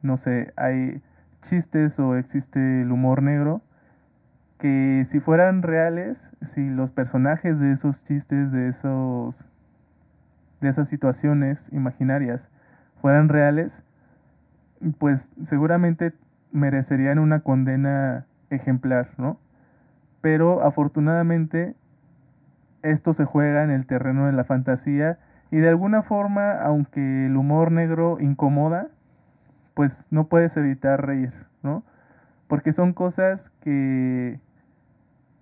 No 0.00 0.16
sé, 0.16 0.54
hay 0.56 1.02
chistes 1.42 2.00
o 2.00 2.16
existe 2.16 2.80
el 2.80 2.90
humor 2.90 3.22
negro 3.22 3.60
que 4.64 5.02
si 5.04 5.20
fueran 5.20 5.60
reales, 5.60 6.32
si 6.40 6.70
los 6.70 6.90
personajes 6.90 7.60
de 7.60 7.70
esos 7.70 8.02
chistes, 8.02 8.50
de 8.50 8.68
esos 8.68 9.50
de 10.62 10.70
esas 10.70 10.88
situaciones 10.88 11.68
imaginarias 11.70 12.50
fueran 12.96 13.28
reales, 13.28 13.84
pues 14.96 15.34
seguramente 15.42 16.14
merecerían 16.50 17.18
una 17.18 17.40
condena 17.40 18.26
ejemplar, 18.48 19.10
¿no? 19.18 19.38
Pero 20.22 20.62
afortunadamente 20.62 21.76
esto 22.80 23.12
se 23.12 23.26
juega 23.26 23.64
en 23.64 23.70
el 23.70 23.84
terreno 23.84 24.24
de 24.24 24.32
la 24.32 24.44
fantasía 24.44 25.18
y 25.50 25.58
de 25.58 25.68
alguna 25.68 26.00
forma, 26.00 26.52
aunque 26.52 27.26
el 27.26 27.36
humor 27.36 27.70
negro 27.70 28.16
incomoda, 28.18 28.88
pues 29.74 30.08
no 30.10 30.26
puedes 30.30 30.56
evitar 30.56 31.06
reír, 31.06 31.34
¿no? 31.62 31.84
Porque 32.46 32.72
son 32.72 32.94
cosas 32.94 33.50
que 33.60 34.40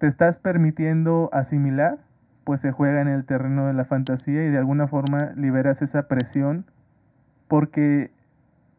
te 0.03 0.09
estás 0.09 0.41
permitiendo 0.41 1.31
asimilar, 1.33 2.01
pues 2.43 2.59
se 2.59 2.73
juega 2.73 3.03
en 3.03 3.07
el 3.07 3.25
terreno 3.25 3.69
de 3.69 3.73
la 3.73 3.85
fantasía 3.85 4.45
y 4.45 4.51
de 4.51 4.59
alguna 4.59 4.89
forma 4.89 5.31
liberas 5.37 5.81
esa 5.81 6.09
presión, 6.09 6.67
porque 7.47 8.11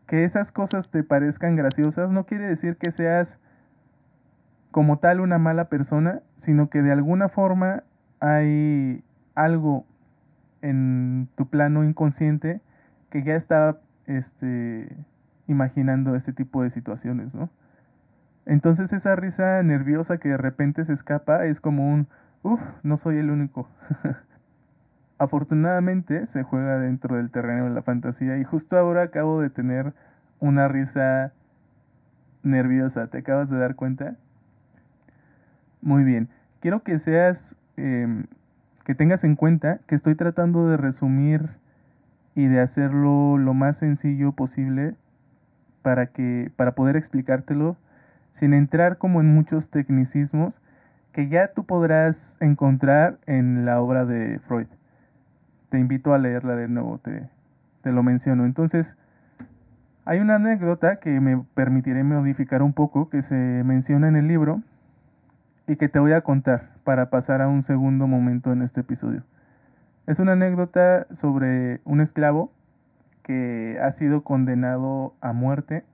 que 0.05 0.25
esas 0.25 0.51
cosas 0.51 0.91
te 0.91 1.01
parezcan 1.01 1.55
graciosas 1.55 2.11
no 2.11 2.25
quiere 2.25 2.45
decir 2.45 2.75
que 2.75 2.91
seas 2.91 3.39
como 4.69 4.99
tal 4.99 5.21
una 5.21 5.37
mala 5.37 5.69
persona, 5.69 6.21
sino 6.35 6.69
que 6.69 6.81
de 6.81 6.91
alguna 6.91 7.29
forma 7.29 7.85
hay 8.19 9.05
algo 9.33 9.85
en 10.61 11.29
tu 11.35 11.49
plano 11.49 11.85
inconsciente 11.85 12.59
que 13.09 13.23
ya 13.23 13.35
está 13.35 13.79
este, 14.07 14.93
imaginando 15.47 16.15
este 16.15 16.33
tipo 16.33 16.63
de 16.63 16.69
situaciones, 16.69 17.33
¿no? 17.33 17.49
Entonces 18.45 18.93
esa 18.93 19.15
risa 19.15 19.61
nerviosa 19.63 20.17
que 20.17 20.29
de 20.29 20.37
repente 20.37 20.83
se 20.83 20.93
escapa 20.93 21.45
es 21.45 21.61
como 21.61 21.89
un, 21.89 22.07
uff, 22.41 22.61
no 22.83 22.97
soy 22.97 23.17
el 23.17 23.31
único. 23.31 23.69
Afortunadamente 25.17 26.25
se 26.25 26.43
juega 26.43 26.79
dentro 26.79 27.15
del 27.15 27.31
terreno 27.31 27.65
de 27.65 27.69
la 27.69 27.81
fantasía 27.81 28.37
y 28.37 28.43
justo 28.43 28.77
ahora 28.77 29.03
acabo 29.03 29.41
de 29.41 29.49
tener 29.49 29.93
una 30.39 30.67
risa 30.67 31.33
nerviosa, 32.41 33.07
¿te 33.07 33.19
acabas 33.19 33.49
de 33.49 33.57
dar 33.57 33.75
cuenta? 33.75 34.17
Muy 35.81 36.03
bien, 36.03 36.29
quiero 36.59 36.83
que 36.83 36.99
seas 36.99 37.57
Em, 37.75 38.25
que 38.85 38.93
tengas 38.93 39.23
en 39.23 39.35
cuenta 39.35 39.79
que 39.87 39.95
estoy 39.95 40.15
tratando 40.15 40.67
de 40.67 40.77
resumir 40.77 41.57
y 42.35 42.47
de 42.47 42.59
hacerlo 42.59 43.37
lo 43.37 43.53
más 43.53 43.77
sencillo 43.77 44.33
posible 44.33 44.95
para 45.81 46.07
que 46.07 46.51
para 46.55 46.75
poder 46.75 46.95
explicártelo 46.95 47.77
sin 48.33 48.55
entrar 48.55 48.97
como 48.97 49.21
en 49.21 49.31
muchos 49.31 49.69
tecnicismos 49.69 50.59
que 51.11 51.27
ya 51.27 51.53
tú 51.53 51.65
podrás 51.65 52.37
encontrar 52.39 53.19
en 53.27 53.63
la 53.63 53.79
obra 53.79 54.05
de 54.05 54.39
Freud. 54.39 54.67
Te 55.69 55.77
invito 55.77 56.15
a 56.15 56.17
leerla 56.17 56.55
de 56.55 56.67
nuevo, 56.67 56.97
te, 56.97 57.29
te 57.83 57.91
lo 57.91 58.01
menciono. 58.01 58.45
Entonces, 58.45 58.97
hay 60.03 60.19
una 60.19 60.35
anécdota 60.35 60.95
que 60.95 61.21
me 61.21 61.45
permitiré 61.53 62.03
modificar 62.03 62.63
un 62.63 62.73
poco, 62.73 63.07
que 63.07 63.21
se 63.21 63.63
menciona 63.63 64.07
en 64.07 64.15
el 64.15 64.27
libro, 64.27 64.63
y 65.67 65.75
que 65.75 65.87
te 65.87 65.99
voy 65.99 66.13
a 66.13 66.21
contar 66.21 66.71
para 66.83 67.11
pasar 67.11 67.39
a 67.39 67.47
un 67.47 67.61
segundo 67.61 68.07
momento 68.07 68.51
en 68.51 68.63
este 68.63 68.81
episodio. 68.81 69.23
Es 70.07 70.19
una 70.19 70.31
anécdota 70.31 71.05
sobre 71.11 71.81
un 71.85 72.01
esclavo 72.01 72.51
que 73.21 73.77
ha 73.79 73.91
sido 73.91 74.23
condenado 74.23 75.13
a 75.21 75.33
muerte 75.33 75.85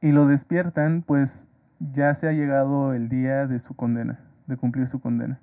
y 0.00 0.12
lo 0.12 0.26
despiertan 0.26 1.02
pues 1.02 1.50
ya 1.78 2.14
se 2.14 2.28
ha 2.28 2.32
llegado 2.32 2.94
el 2.94 3.08
día 3.08 3.46
de 3.46 3.58
su 3.58 3.74
condena, 3.74 4.20
de 4.46 4.56
cumplir 4.56 4.86
su 4.86 5.00
condena. 5.00 5.40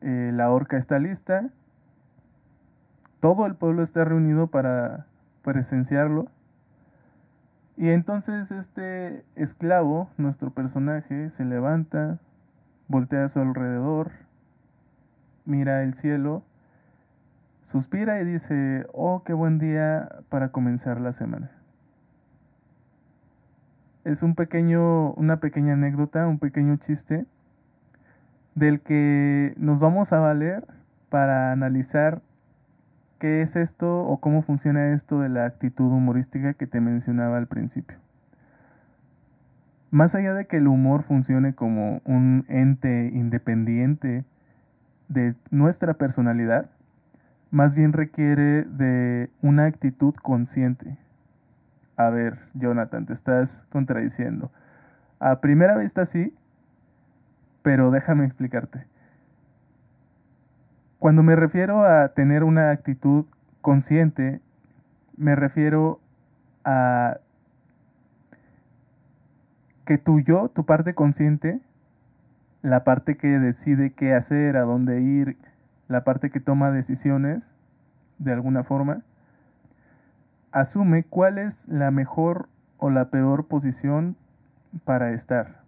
Eh, 0.00 0.30
la 0.32 0.50
horca 0.50 0.76
está 0.76 0.98
lista, 0.98 1.50
todo 3.20 3.46
el 3.46 3.54
pueblo 3.54 3.82
está 3.82 4.04
reunido 4.04 4.46
para 4.48 5.06
presenciarlo 5.42 6.28
y 7.78 7.90
entonces 7.90 8.50
este 8.50 9.24
esclavo, 9.36 10.10
nuestro 10.16 10.50
personaje, 10.50 11.28
se 11.28 11.44
levanta, 11.44 12.18
voltea 12.88 13.24
a 13.24 13.28
su 13.28 13.38
alrededor, 13.38 14.10
mira 15.44 15.84
el 15.84 15.94
cielo, 15.94 16.42
suspira 17.62 18.20
y 18.20 18.24
dice, 18.24 18.84
oh, 18.92 19.22
qué 19.22 19.32
buen 19.32 19.58
día 19.58 20.08
para 20.28 20.50
comenzar 20.50 21.00
la 21.00 21.12
semana. 21.12 21.52
Es 24.08 24.22
un 24.22 24.34
pequeño, 24.34 25.12
una 25.12 25.38
pequeña 25.38 25.74
anécdota, 25.74 26.26
un 26.26 26.38
pequeño 26.38 26.76
chiste 26.76 27.26
del 28.54 28.80
que 28.80 29.52
nos 29.58 29.80
vamos 29.80 30.14
a 30.14 30.18
valer 30.18 30.66
para 31.10 31.52
analizar 31.52 32.22
¿Qué 33.18 33.42
es 33.42 33.54
esto 33.54 34.04
o 34.04 34.16
cómo 34.18 34.40
funciona 34.40 34.94
esto 34.94 35.20
de 35.20 35.28
la 35.28 35.44
actitud 35.44 35.92
humorística 35.92 36.54
que 36.54 36.66
te 36.66 36.80
mencionaba 36.80 37.36
al 37.36 37.48
principio? 37.48 37.98
Más 39.90 40.14
allá 40.14 40.32
de 40.32 40.46
que 40.46 40.56
el 40.56 40.68
humor 40.68 41.02
funcione 41.02 41.54
como 41.54 42.00
un 42.06 42.46
ente 42.48 43.10
independiente 43.12 44.24
de 45.08 45.34
nuestra 45.50 45.92
personalidad, 45.92 46.70
más 47.50 47.74
bien 47.74 47.92
requiere 47.92 48.62
de 48.62 49.28
una 49.42 49.66
actitud 49.66 50.14
consciente. 50.14 50.96
A 51.98 52.10
ver, 52.10 52.38
Jonathan, 52.54 53.06
te 53.06 53.12
estás 53.12 53.66
contradiciendo. 53.70 54.52
A 55.18 55.40
primera 55.40 55.76
vista 55.76 56.04
sí, 56.04 56.32
pero 57.62 57.90
déjame 57.90 58.24
explicarte. 58.24 58.86
Cuando 61.00 61.24
me 61.24 61.34
refiero 61.34 61.84
a 61.84 62.10
tener 62.10 62.44
una 62.44 62.70
actitud 62.70 63.26
consciente, 63.62 64.40
me 65.16 65.34
refiero 65.34 65.98
a 66.64 67.18
que 69.84 69.98
tu 69.98 70.20
yo, 70.20 70.50
tu 70.50 70.64
parte 70.64 70.94
consciente, 70.94 71.60
la 72.62 72.84
parte 72.84 73.16
que 73.16 73.40
decide 73.40 73.92
qué 73.92 74.14
hacer, 74.14 74.56
a 74.56 74.62
dónde 74.62 75.00
ir, 75.00 75.36
la 75.88 76.04
parte 76.04 76.30
que 76.30 76.38
toma 76.38 76.70
decisiones, 76.70 77.54
de 78.18 78.32
alguna 78.32 78.62
forma, 78.62 79.02
asume 80.60 81.04
cuál 81.04 81.38
es 81.38 81.68
la 81.68 81.90
mejor 81.90 82.48
o 82.78 82.90
la 82.90 83.10
peor 83.10 83.46
posición 83.46 84.16
para 84.84 85.12
estar, 85.12 85.62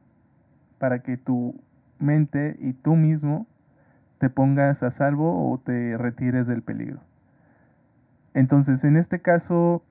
para 0.78 1.02
que 1.02 1.16
tu 1.16 1.54
mente 1.98 2.56
y 2.58 2.72
tú 2.72 2.96
mismo 2.96 3.46
te 4.18 4.30
pongas 4.30 4.82
a 4.82 4.90
salvo 4.90 5.50
o 5.50 5.58
te 5.58 5.96
retires 5.96 6.46
del 6.46 6.62
peligro. 6.62 7.00
Entonces, 8.34 8.84
en 8.84 8.96
este 8.96 9.20
caso, 9.20 9.82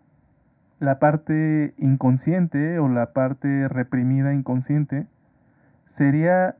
la 0.79 0.99
parte 0.99 1.73
inconsciente 1.77 2.79
o 2.79 2.87
la 2.87 3.11
parte 3.11 3.67
reprimida 3.67 4.33
inconsciente 4.33 5.07
sería 5.85 6.55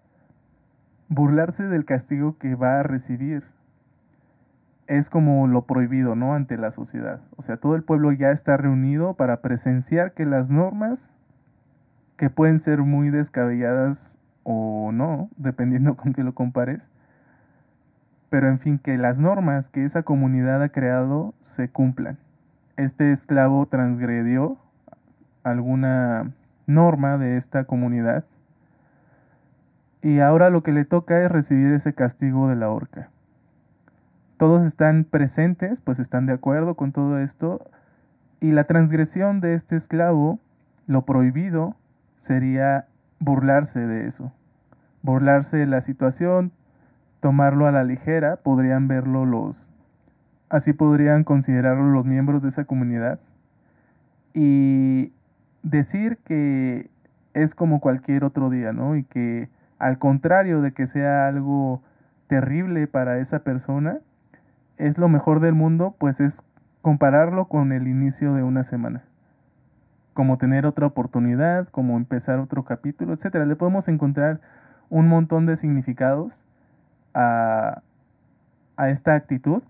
burlarse 1.08 1.68
del 1.68 1.86
castigo 1.86 2.38
que 2.38 2.56
va 2.56 2.80
a 2.80 2.84
recibir. 2.84 3.44
Es 4.90 5.12
como 5.12 5.46
lo 5.48 5.68
prohibido, 5.68 6.16
¿no? 6.16 6.34
Ante 6.34 6.58
la 6.58 6.72
sociedad. 6.72 7.22
O 7.38 7.44
sea, 7.44 7.58
todo 7.58 7.76
el 7.76 7.84
pueblo 7.84 8.12
ya 8.12 8.32
está 8.32 8.58
reunido 8.58 9.14
para 9.14 9.40
presenciar 9.40 10.14
que 10.14 10.26
las 10.26 10.50
normas, 10.50 11.12
que 12.18 12.32
pueden 12.32 12.58
ser 12.58 12.80
muy 12.80 13.12
descabelladas 13.12 14.18
o 14.42 14.92
no, 14.92 15.30
dependiendo 15.38 15.96
con 15.96 16.12
qué 16.12 16.24
lo 16.24 16.34
compares, 16.34 16.90
pero 18.30 18.50
en 18.50 18.58
fin, 18.58 18.80
que 18.80 18.98
las 18.98 19.20
normas 19.20 19.70
que 19.70 19.84
esa 19.84 20.02
comunidad 20.02 20.64
ha 20.64 20.70
creado 20.70 21.36
se 21.40 21.70
cumplan. 21.70 22.18
Este 22.76 23.12
esclavo 23.12 23.68
transgredió 23.68 24.58
alguna 25.44 26.34
norma 26.66 27.20
de 27.20 27.38
esta 27.38 27.66
comunidad 27.66 28.26
y 30.02 30.20
ahora 30.20 30.50
lo 30.50 30.64
que 30.64 30.72
le 30.72 30.86
toca 30.86 31.22
es 31.22 31.32
recibir 31.32 31.74
ese 31.74 31.94
castigo 31.94 32.48
de 32.48 32.56
la 32.56 32.70
horca. 32.72 33.12
Todos 34.40 34.64
están 34.64 35.04
presentes, 35.04 35.82
pues 35.82 36.00
están 36.00 36.26
de 36.26 36.32
acuerdo 36.32 36.76
con 36.76 36.94
todo 36.94 37.20
esto 37.20 37.70
y 38.40 38.54
la 38.54 38.64
transgresión 38.64 39.42
de 39.42 39.54
este 39.54 39.76
esclavo, 39.76 40.40
lo 40.88 41.06
prohibido, 41.06 41.76
sería 42.20 42.88
burlarse 43.20 43.86
de 43.86 44.08
eso, 44.08 44.32
burlarse 45.02 45.58
de 45.58 45.68
la 45.68 45.82
situación, 45.82 46.54
tomarlo 47.20 47.68
a 47.68 47.74
la 47.74 47.84
ligera, 47.84 48.38
podrían 48.38 48.88
verlo 48.88 49.26
los, 49.26 49.72
así 50.48 50.72
podrían 50.72 51.26
considerarlo 51.26 51.92
los 51.92 52.06
miembros 52.06 52.42
de 52.42 52.48
esa 52.48 52.64
comunidad 52.64 53.20
y 54.34 55.12
decir 55.64 56.18
que 56.24 56.90
es 57.34 57.56
como 57.56 57.82
cualquier 57.82 58.24
otro 58.24 58.50
día, 58.50 58.72
¿no? 58.72 58.96
Y 58.96 59.04
que 59.04 59.50
al 59.80 59.98
contrario 60.00 60.62
de 60.62 60.72
que 60.72 60.88
sea 60.88 61.28
algo 61.28 61.84
terrible 62.28 62.88
para 62.88 63.20
esa 63.20 63.44
persona, 63.44 64.00
es 64.80 64.98
lo 64.98 65.10
mejor 65.10 65.42
del 65.42 65.54
mundo, 65.54 65.96
pues 66.00 66.20
es 66.20 66.44
compararlo 66.82 67.46
con 67.46 67.72
el 67.72 67.88
inicio 67.88 68.34
de 68.34 68.42
una 68.42 68.64
semana. 68.64 69.04
Como 70.14 70.38
tener 70.38 70.66
otra 70.66 70.88
oportunidad, 70.88 71.68
como 71.68 71.98
empezar 71.98 72.40
otro 72.40 72.64
capítulo, 72.64 73.14
etc. 73.14 73.46
Le 73.46 73.56
podemos 73.56 73.88
encontrar 73.88 74.42
un 74.90 75.08
montón 75.08 75.46
de 75.46 75.56
significados 75.56 76.46
a, 77.14 77.84
esta 78.78 79.14
actitud. 79.16 79.62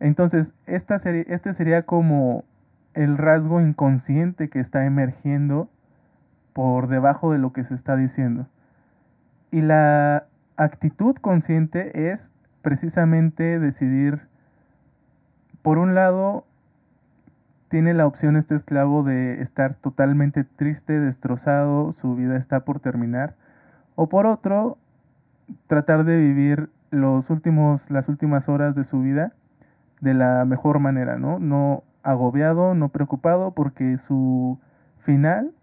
Entonces, 0.00 0.54
esta 0.66 0.96
este 0.96 1.52
sería 1.52 1.82
como 1.82 2.44
el 2.94 3.18
rasgo 3.18 3.60
inconsciente 3.60 4.48
que 4.48 4.58
está 4.58 4.86
emergiendo 4.86 5.68
por 6.54 6.88
debajo 6.88 7.32
de 7.32 7.38
lo 7.38 7.52
que 7.52 7.62
se 7.62 7.74
está 7.74 7.96
diciendo. 7.96 8.48
Y 9.50 9.60
la 9.60 10.26
actitud 10.56 11.14
consciente 11.16 12.10
es 12.10 12.32
precisamente 12.62 13.58
decidir, 13.58 14.28
por 15.62 15.78
un 15.78 15.94
lado, 15.94 16.46
tiene 17.68 17.94
la 17.94 18.06
opción 18.06 18.36
este 18.36 18.54
esclavo 18.54 19.02
de 19.02 19.40
estar 19.42 19.74
totalmente 19.74 20.44
triste, 20.44 21.00
destrozado, 21.00 21.92
su 21.92 22.14
vida 22.14 22.36
está 22.36 22.64
por 22.64 22.80
terminar, 22.80 23.36
o 23.94 24.08
por 24.08 24.26
otro, 24.26 24.78
tratar 25.66 26.04
de 26.04 26.18
vivir 26.18 26.70
los 26.90 27.30
últimos, 27.30 27.90
las 27.90 28.08
últimas 28.08 28.48
horas 28.48 28.74
de 28.74 28.84
su 28.84 29.00
vida 29.00 29.32
de 30.00 30.14
la 30.14 30.44
mejor 30.44 30.80
manera, 30.80 31.18
¿no? 31.18 31.38
No 31.38 31.84
agobiado, 32.02 32.74
no 32.74 32.90
preocupado, 32.90 33.52
porque 33.52 33.96
su 33.96 34.58
final 34.98 35.54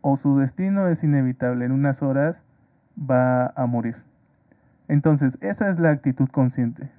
o 0.00 0.16
su 0.16 0.38
destino 0.38 0.88
es 0.88 1.04
inevitable. 1.04 1.64
En 1.64 1.72
unas 1.72 2.02
horas 2.02 2.44
va 2.98 3.46
a 3.56 3.66
morir. 3.66 4.04
Entonces, 4.88 5.38
esa 5.40 5.68
es 5.68 5.78
la 5.78 5.90
actitud 5.90 6.28
consciente. 6.28 6.90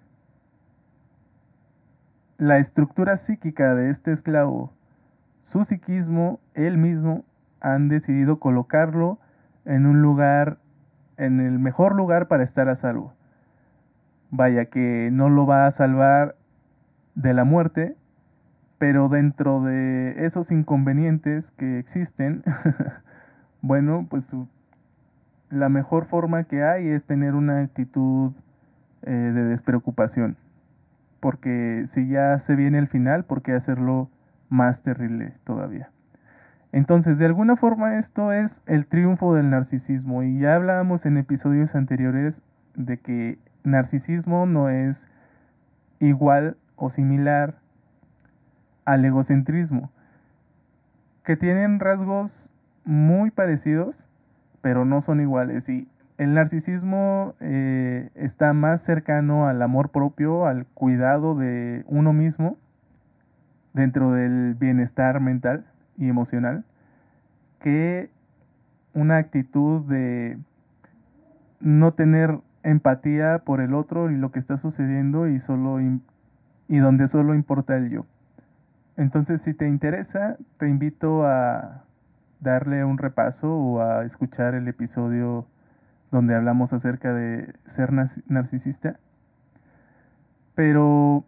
La 2.37 2.57
estructura 2.57 3.17
psíquica 3.17 3.75
de 3.75 3.89
este 3.89 4.11
esclavo, 4.11 4.73
su 5.41 5.63
psiquismo, 5.63 6.39
él 6.53 6.77
mismo, 6.77 7.23
han 7.61 7.87
decidido 7.87 8.39
colocarlo 8.39 9.19
en 9.65 9.85
un 9.85 10.01
lugar 10.01 10.59
en 11.17 11.39
el 11.39 11.59
mejor 11.59 11.95
lugar 11.95 12.27
para 12.27 12.43
estar 12.43 12.69
a 12.69 12.75
salvo. 12.75 13.13
Vaya 14.29 14.65
que 14.65 15.09
no 15.11 15.29
lo 15.29 15.47
va 15.47 15.65
a 15.65 15.71
salvar 15.71 16.35
de 17.15 17.33
la 17.33 17.43
muerte, 17.43 17.97
pero 18.77 19.09
dentro 19.09 19.61
de 19.63 20.25
esos 20.25 20.51
inconvenientes 20.51 21.51
que 21.51 21.79
existen, 21.79 22.43
bueno, 23.61 24.05
pues 24.09 24.35
la 25.49 25.69
mejor 25.69 26.05
forma 26.05 26.43
que 26.43 26.63
hay 26.63 26.89
es 26.89 27.05
tener 27.05 27.35
una 27.35 27.61
actitud 27.61 28.33
eh, 29.03 29.11
de 29.11 29.43
despreocupación. 29.45 30.37
Porque 31.19 31.83
si 31.87 32.07
ya 32.07 32.37
se 32.39 32.55
viene 32.55 32.77
el 32.77 32.87
final, 32.87 33.25
¿por 33.25 33.41
qué 33.41 33.53
hacerlo 33.53 34.09
más 34.49 34.83
terrible 34.83 35.33
todavía? 35.43 35.91
Entonces, 36.71 37.17
de 37.17 37.25
alguna 37.25 37.55
forma 37.55 37.97
esto 37.97 38.31
es 38.31 38.61
el 38.65 38.85
triunfo 38.85 39.33
del 39.33 39.49
narcisismo 39.49 40.23
y 40.23 40.39
ya 40.39 40.55
hablábamos 40.55 41.05
en 41.05 41.17
episodios 41.17 41.75
anteriores 41.75 42.43
de 42.75 42.97
que 42.97 43.39
narcisismo 43.63 44.45
no 44.45 44.69
es 44.69 45.07
igual 45.99 46.57
o 46.75 46.89
similar 46.89 47.59
al 48.85 49.03
egocentrismo, 49.03 49.91
que 51.23 51.35
tienen 51.35 51.79
rasgos 51.79 52.53
muy 52.85 53.31
parecidos, 53.31 54.07
pero 54.61 54.85
no 54.85 55.01
son 55.01 55.21
iguales. 55.21 55.69
Y 55.69 55.87
el 56.17 56.33
narcisismo 56.33 57.35
eh, 57.39 58.09
está 58.15 58.53
más 58.53 58.83
cercano 58.83 59.47
al 59.47 59.61
amor 59.61 59.89
propio, 59.89 60.45
al 60.45 60.65
cuidado 60.65 61.35
de 61.35 61.83
uno 61.87 62.13
mismo, 62.13 62.57
dentro 63.73 64.11
del 64.11 64.55
bienestar 64.55 65.19
mental 65.19 65.65
y 65.97 66.09
emocional 66.09 66.65
que 67.59 68.09
una 68.93 69.17
actitud 69.17 69.81
de 69.81 70.37
no 71.59 71.93
tener 71.93 72.39
empatía 72.63 73.39
por 73.45 73.61
el 73.61 73.73
otro 73.73 74.11
y 74.11 74.17
lo 74.17 74.31
que 74.31 74.39
está 74.39 74.57
sucediendo 74.57 75.27
y 75.27 75.39
solo 75.39 75.79
y 75.79 76.77
donde 76.77 77.07
solo 77.07 77.33
importa 77.33 77.77
el 77.77 77.89
yo. 77.89 78.05
Entonces, 78.95 79.41
si 79.41 79.53
te 79.53 79.67
interesa, 79.67 80.37
te 80.57 80.67
invito 80.67 81.25
a 81.25 81.83
darle 82.39 82.83
un 82.85 82.97
repaso 82.97 83.53
o 83.53 83.81
a 83.81 84.03
escuchar 84.03 84.55
el 84.55 84.67
episodio 84.67 85.47
donde 86.11 86.35
hablamos 86.35 86.73
acerca 86.73 87.13
de 87.13 87.53
ser 87.65 87.91
narcisista. 88.27 88.99
Pero 90.55 91.25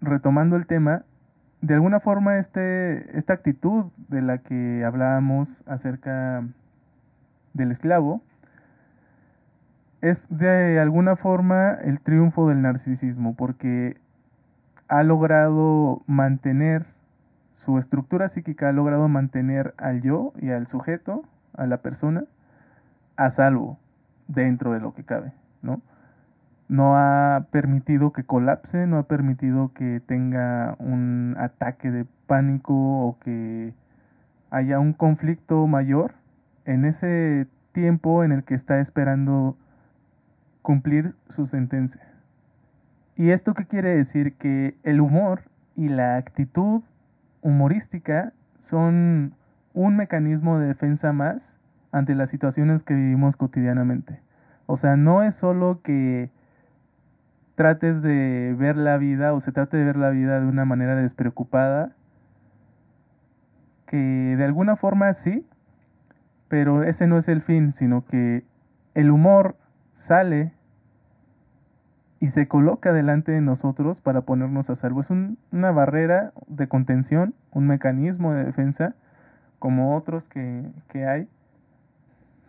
retomando 0.00 0.56
el 0.56 0.66
tema, 0.66 1.04
de 1.60 1.74
alguna 1.74 2.00
forma 2.00 2.38
este, 2.38 3.16
esta 3.16 3.34
actitud 3.34 3.86
de 4.08 4.22
la 4.22 4.38
que 4.38 4.84
hablábamos 4.84 5.62
acerca 5.66 6.44
del 7.54 7.70
esclavo 7.70 8.22
es 10.00 10.26
de 10.30 10.80
alguna 10.80 11.14
forma 11.14 11.74
el 11.74 12.00
triunfo 12.00 12.48
del 12.48 12.62
narcisismo 12.62 13.36
porque 13.36 13.96
ha 14.88 15.04
logrado 15.04 16.02
mantener 16.06 16.84
su 17.52 17.78
estructura 17.78 18.28
psíquica, 18.28 18.68
ha 18.68 18.72
logrado 18.72 19.08
mantener 19.08 19.74
al 19.78 20.00
yo 20.00 20.32
y 20.40 20.50
al 20.50 20.66
sujeto, 20.66 21.24
a 21.54 21.66
la 21.66 21.78
persona, 21.78 22.24
a 23.16 23.30
salvo 23.30 23.78
dentro 24.28 24.72
de 24.72 24.80
lo 24.80 24.94
que 24.94 25.04
cabe, 25.04 25.32
¿no? 25.60 25.82
no 26.72 26.96
ha 26.96 27.48
permitido 27.50 28.14
que 28.14 28.24
colapse, 28.24 28.86
no 28.86 28.96
ha 28.96 29.06
permitido 29.06 29.74
que 29.74 30.00
tenga 30.00 30.74
un 30.78 31.36
ataque 31.38 31.90
de 31.90 32.06
pánico 32.26 32.72
o 32.74 33.18
que 33.18 33.74
haya 34.50 34.78
un 34.78 34.94
conflicto 34.94 35.66
mayor 35.66 36.14
en 36.64 36.86
ese 36.86 37.46
tiempo 37.72 38.24
en 38.24 38.32
el 38.32 38.42
que 38.44 38.54
está 38.54 38.80
esperando 38.80 39.58
cumplir 40.62 41.14
su 41.28 41.44
sentencia. 41.44 42.10
¿Y 43.16 43.32
esto 43.32 43.52
qué 43.52 43.66
quiere 43.66 43.94
decir? 43.94 44.38
Que 44.38 44.78
el 44.82 45.02
humor 45.02 45.42
y 45.74 45.90
la 45.90 46.16
actitud 46.16 46.82
humorística 47.42 48.32
son 48.58 49.34
un 49.74 49.96
mecanismo 49.96 50.58
de 50.58 50.68
defensa 50.68 51.12
más 51.12 51.58
ante 51.90 52.14
las 52.14 52.30
situaciones 52.30 52.82
que 52.82 52.94
vivimos 52.94 53.36
cotidianamente. 53.36 54.22
O 54.66 54.76
sea, 54.76 54.96
no 54.96 55.22
es 55.22 55.34
solo 55.34 55.82
que 55.82 56.30
trates 57.54 58.02
de 58.02 58.54
ver 58.58 58.76
la 58.76 58.96
vida 58.96 59.34
o 59.34 59.40
se 59.40 59.52
trate 59.52 59.76
de 59.76 59.84
ver 59.84 59.96
la 59.96 60.10
vida 60.10 60.40
de 60.40 60.46
una 60.46 60.64
manera 60.64 60.96
despreocupada, 60.96 61.94
que 63.86 64.34
de 64.38 64.44
alguna 64.44 64.76
forma 64.76 65.12
sí, 65.12 65.46
pero 66.48 66.82
ese 66.82 67.06
no 67.06 67.18
es 67.18 67.28
el 67.28 67.40
fin, 67.40 67.72
sino 67.72 68.04
que 68.06 68.44
el 68.94 69.10
humor 69.10 69.56
sale 69.92 70.54
y 72.22 72.28
se 72.28 72.46
coloca 72.46 72.92
delante 72.92 73.32
de 73.32 73.40
nosotros 73.40 74.00
para 74.00 74.20
ponernos 74.20 74.70
a 74.70 74.76
salvo. 74.76 75.00
Es 75.00 75.10
una 75.10 75.72
barrera 75.72 76.32
de 76.46 76.68
contención, 76.68 77.34
un 77.50 77.66
mecanismo 77.66 78.32
de 78.32 78.44
defensa, 78.44 78.94
como 79.58 79.96
otros 79.96 80.28
que, 80.28 80.70
que 80.86 81.04
hay, 81.04 81.28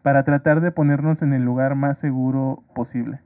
para 0.03 0.23
tratar 0.23 0.61
de 0.61 0.71
ponernos 0.71 1.23
en 1.23 1.33
el 1.33 1.43
lugar 1.43 1.73
más 1.73 1.97
seguro 1.97 2.61
posible. 2.75 3.21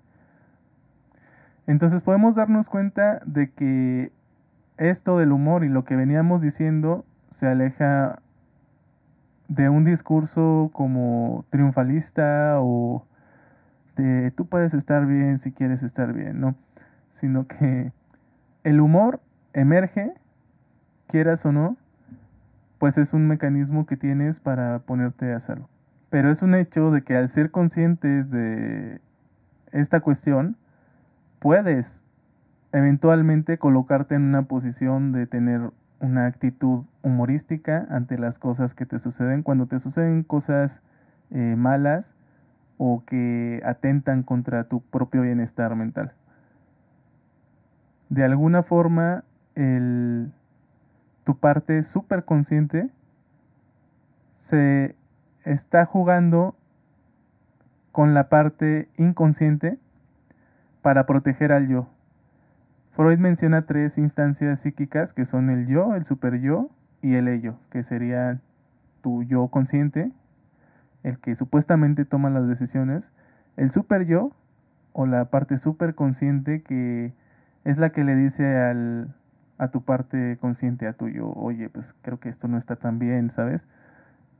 Entonces 1.66 2.02
podemos 2.02 2.36
darnos 2.36 2.70
cuenta 2.70 3.20
de 3.26 3.52
que 3.52 4.14
esto 4.78 5.18
del 5.18 5.34
humor 5.34 5.66
y 5.66 5.68
lo 5.68 5.84
que 5.84 5.98
veníamos 5.98 6.40
diciendo 6.40 7.04
se 7.30 7.48
aleja 7.48 8.20
de 9.50 9.68
un 9.68 9.84
discurso 9.84 10.70
como 10.72 11.44
triunfalista 11.50 12.62
o 12.62 13.06
de 13.98 14.32
tú 14.32 14.48
puedes 14.48 14.74
estar 14.74 15.06
bien 15.06 15.38
si 15.38 15.52
quieres 15.52 15.84
estar 15.84 16.14
bien, 16.14 16.40
¿no? 16.40 16.56
Sino 17.10 17.48
que 17.48 17.92
el 18.64 18.80
humor 18.80 19.20
emerge, 19.54 20.14
quieras 21.08 21.46
o 21.46 21.52
no, 21.52 21.78
pues 22.78 22.98
es 22.98 23.14
un 23.14 23.28
mecanismo 23.28 23.86
que 23.86 23.98
tienes 23.98 24.40
para 24.40 24.80
ponerte 24.80 25.34
a 25.34 25.40
salvo. 25.40 25.70
Pero 26.10 26.32
es 26.32 26.42
un 26.42 26.56
hecho 26.56 26.92
de 26.92 27.04
que 27.04 27.16
al 27.16 27.28
ser 27.28 27.52
conscientes 27.52 28.32
de 28.32 29.02
esta 29.72 30.00
cuestión, 30.00 30.58
puedes 31.40 32.06
eventualmente 32.72 33.58
colocarte 33.58 34.16
en 34.16 34.24
una 34.24 34.44
posición 34.44 35.12
de 35.12 35.28
tener 35.28 35.72
una 36.00 36.28
actitud 36.28 36.86
humorística 37.02 37.88
ante 37.90 38.18
las 38.18 38.40
cosas 38.40 38.76
que 38.76 38.86
te 38.86 39.00
suceden. 39.00 39.44
Cuando 39.44 39.66
te 39.66 39.80
suceden 39.80 40.24
cosas 40.24 40.84
eh, 41.32 41.56
malas 41.58 42.16
o 42.78 43.04
que 43.06 43.62
atentan 43.66 44.24
contra 44.24 44.66
tu 44.66 44.82
propio 44.82 45.22
bienestar 45.24 45.76
mental. 45.76 46.14
De 48.10 48.24
alguna 48.24 48.64
forma, 48.64 49.24
el, 49.56 50.32
tu 51.24 51.38
parte 51.38 51.84
superconsciente 51.84 52.90
se 54.34 54.96
está 55.44 55.86
jugando 55.86 56.56
con 57.92 58.14
la 58.14 58.30
parte 58.30 58.90
inconsciente 58.98 59.80
para 60.82 61.06
proteger 61.06 61.52
al 61.52 61.68
yo. 61.68 61.88
Freud 62.92 63.18
menciona 63.20 63.66
tres 63.66 63.98
instancias 63.98 64.60
psíquicas 64.60 65.14
que 65.14 65.26
son 65.26 65.50
el 65.50 65.68
yo, 65.68 65.96
el 65.96 66.06
super 66.06 66.40
yo 66.40 66.70
y 67.02 67.16
el 67.16 67.28
ello, 67.28 67.60
que 67.70 67.84
sería 67.84 68.40
tu 69.02 69.24
yo 69.24 69.48
consciente, 69.50 70.12
el 71.08 71.20
que 71.20 71.36
supuestamente 71.36 72.06
toma 72.06 72.30
las 72.30 72.48
decisiones, 72.48 73.12
el 73.56 73.70
super 73.70 74.06
yo 74.06 74.32
o 74.94 75.06
la 75.06 75.30
parte 75.30 75.58
super 75.58 75.96
consciente 75.96 76.62
que 76.62 77.14
es 77.64 77.78
la 77.78 77.92
que 77.92 78.04
le 78.04 78.16
dice 78.16 78.58
al, 78.58 79.16
a 79.58 79.70
tu 79.70 79.84
parte 79.84 80.38
consciente, 80.40 80.88
a 80.88 80.94
tu 80.94 81.10
yo, 81.10 81.32
oye, 81.32 81.70
pues 81.70 81.96
creo 82.02 82.20
que 82.20 82.30
esto 82.30 82.48
no 82.48 82.58
está 82.58 82.76
tan 82.76 83.00
bien, 83.00 83.30
¿sabes? 83.30 83.68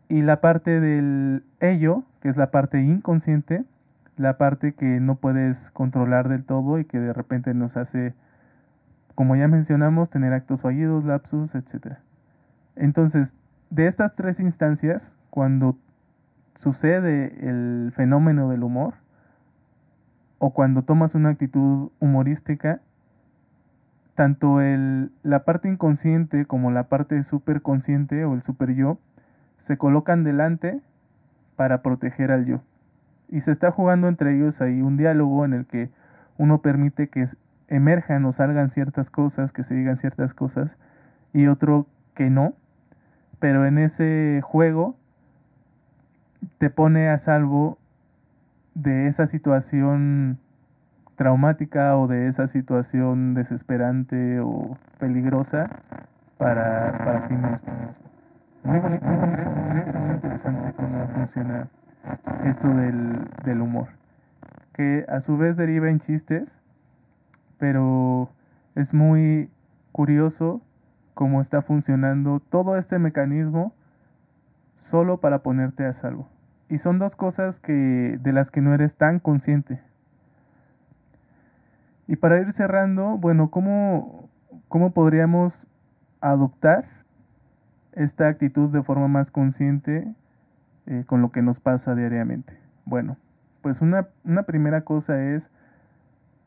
Y 0.10 0.22
la 0.22 0.42
parte 0.42 0.80
del 0.80 1.44
ello, 1.60 2.04
que 2.22 2.30
es 2.30 2.38
la 2.38 2.52
parte 2.52 2.82
inconsciente, 2.82 3.66
la 4.16 4.38
parte 4.38 4.74
que 4.74 5.00
no 5.00 5.16
puedes 5.16 5.72
controlar 5.72 6.30
del 6.30 6.44
todo 6.44 6.80
y 6.80 6.86
que 6.86 7.00
de 7.00 7.14
repente 7.14 7.54
nos 7.54 7.78
hace 7.78 8.16
como 9.18 9.36
ya 9.36 9.48
mencionamos, 9.48 10.10
tener 10.10 10.32
actos 10.32 10.62
fallidos, 10.62 11.06
lapsus, 11.06 11.56
etc. 11.56 11.96
Entonces, 12.76 13.36
de 13.72 13.88
estas 13.88 14.14
tres 14.14 14.40
instancias, 14.40 15.18
cuando 15.32 15.76
sucede 16.58 17.48
el 17.48 17.92
fenómeno 17.94 18.50
del 18.50 18.64
humor, 18.64 18.96
o 20.40 20.54
cuando 20.54 20.82
tomas 20.82 21.14
una 21.14 21.30
actitud 21.30 21.92
humorística, 22.00 22.82
tanto 24.16 24.60
el, 24.62 25.12
la 25.22 25.46
parte 25.46 25.70
inconsciente 25.70 26.46
como 26.46 26.72
la 26.72 26.90
parte 26.90 27.22
superconsciente 27.22 28.26
o 28.26 28.34
el 28.34 28.42
super 28.42 28.74
yo 28.74 28.98
se 29.58 29.78
colocan 29.78 30.24
delante 30.24 30.82
para 31.56 31.84
proteger 31.84 32.32
al 32.32 32.46
yo. 32.46 32.62
Y 33.30 33.42
se 33.42 33.52
está 33.52 33.70
jugando 33.70 34.08
entre 34.08 34.36
ellos 34.36 34.60
ahí 34.62 34.82
un 34.82 34.98
diálogo 34.98 35.46
en 35.46 35.54
el 35.54 35.68
que 35.68 35.92
uno 36.38 36.64
permite 36.64 37.10
que 37.10 37.26
emerjan 37.68 38.26
o 38.26 38.32
salgan 38.32 38.70
ciertas 38.70 39.12
cosas, 39.12 39.52
que 39.52 39.62
se 39.62 39.76
digan 39.76 39.98
ciertas 39.98 40.34
cosas, 40.34 40.78
y 41.34 41.48
otro 41.48 41.86
que 42.16 42.32
no. 42.32 42.56
Pero 43.38 43.68
en 43.68 43.78
ese 43.78 44.42
juego 44.44 44.96
te 46.58 46.70
pone 46.70 47.10
a 47.10 47.18
salvo 47.18 47.78
de 48.74 49.08
esa 49.08 49.26
situación 49.26 50.40
traumática 51.16 51.98
o 51.98 52.08
de 52.08 52.28
esa 52.28 52.48
situación 52.48 53.34
desesperante 53.34 54.40
o 54.40 54.78
peligrosa 55.00 55.70
para, 56.38 56.92
para 56.98 57.28
ti 57.28 57.34
mismo. 57.36 57.74
Muy 58.64 58.80
bonito, 58.80 59.06
es 59.06 60.08
interesante 60.08 60.74
cómo 60.74 61.08
funciona 61.08 61.70
esto 62.44 62.70
del, 62.70 63.28
del 63.44 63.62
humor, 63.62 63.90
que 64.74 65.06
a 65.10 65.20
su 65.20 65.38
vez 65.38 65.58
deriva 65.58 65.90
en 65.90 66.00
chistes 66.00 66.60
pero 67.58 68.30
es 68.76 68.94
muy 68.94 69.50
curioso 69.92 70.62
cómo 71.14 71.42
está 71.42 71.62
funcionando 71.62 72.40
todo 72.40 72.78
este 72.78 73.00
mecanismo 73.00 73.74
solo 74.78 75.20
para 75.20 75.44
ponerte 75.44 75.86
a 75.86 75.92
salvo. 75.92 76.30
Y 76.70 76.78
son 76.78 77.00
dos 77.00 77.16
cosas 77.16 77.60
que, 77.60 78.18
de 78.22 78.32
las 78.32 78.52
que 78.52 78.62
no 78.62 78.74
eres 78.74 78.96
tan 78.96 79.20
consciente. 79.20 79.82
Y 82.08 82.16
para 82.18 82.40
ir 82.40 82.52
cerrando, 82.52 83.18
bueno, 83.18 83.50
¿cómo, 83.50 84.30
cómo 84.70 84.94
podríamos 84.94 85.68
adoptar 86.22 86.86
esta 87.94 88.28
actitud 88.28 88.70
de 88.70 88.84
forma 88.84 89.08
más 89.08 89.32
consciente 89.32 90.14
eh, 90.86 91.04
con 91.06 91.22
lo 91.22 91.32
que 91.32 91.42
nos 91.42 91.60
pasa 91.60 91.96
diariamente? 91.96 92.58
Bueno, 92.86 93.18
pues 93.62 93.82
una, 93.82 94.08
una 94.24 94.44
primera 94.44 94.82
cosa 94.82 95.22
es 95.22 95.52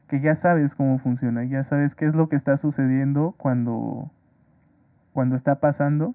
que 0.07 0.21
ya 0.21 0.35
sabes 0.35 0.75
cómo 0.77 0.99
funciona, 0.99 1.45
ya 1.45 1.63
sabes 1.63 1.95
qué 1.95 2.07
es 2.07 2.15
lo 2.15 2.29
que 2.29 2.37
está 2.37 2.57
sucediendo 2.57 3.35
cuando, 3.37 4.11
cuando 5.13 5.35
está 5.35 5.61
pasando, 5.61 6.15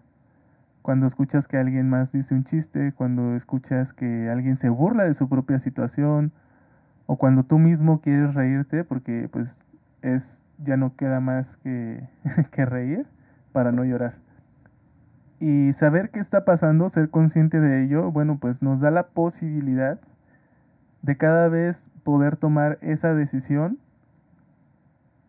cuando 0.85 1.07
escuchas 1.07 1.47
que 1.47 1.57
alguien 1.57 1.89
más 1.89 2.11
dice 2.11 2.35
un 2.35 2.43
chiste, 2.43 2.91
cuando 2.91 3.33
escuchas 3.33 3.91
que 3.91 4.29
alguien 4.29 4.55
se 4.55 4.69
burla 4.69 5.05
de 5.05 5.15
su 5.15 5.27
propia 5.27 5.57
situación, 5.57 6.31
o 7.07 7.17
cuando 7.17 7.41
tú 7.43 7.57
mismo 7.57 8.01
quieres 8.01 8.35
reírte, 8.35 8.83
porque 8.83 9.27
pues 9.27 9.65
es, 10.03 10.45
ya 10.59 10.77
no 10.77 10.95
queda 10.95 11.19
más 11.21 11.57
que, 11.57 12.07
que 12.51 12.65
reír 12.65 13.07
para 13.51 13.71
no 13.71 13.83
llorar. 13.83 14.19
Y 15.39 15.73
saber 15.73 16.11
qué 16.11 16.19
está 16.19 16.45
pasando, 16.45 16.87
ser 16.87 17.09
consciente 17.09 17.59
de 17.59 17.83
ello, 17.83 18.11
bueno, 18.11 18.37
pues 18.39 18.61
nos 18.61 18.79
da 18.79 18.91
la 18.91 19.07
posibilidad 19.07 19.99
de 21.01 21.17
cada 21.17 21.49
vez 21.49 21.89
poder 22.03 22.37
tomar 22.37 22.77
esa 22.81 23.15
decisión 23.15 23.79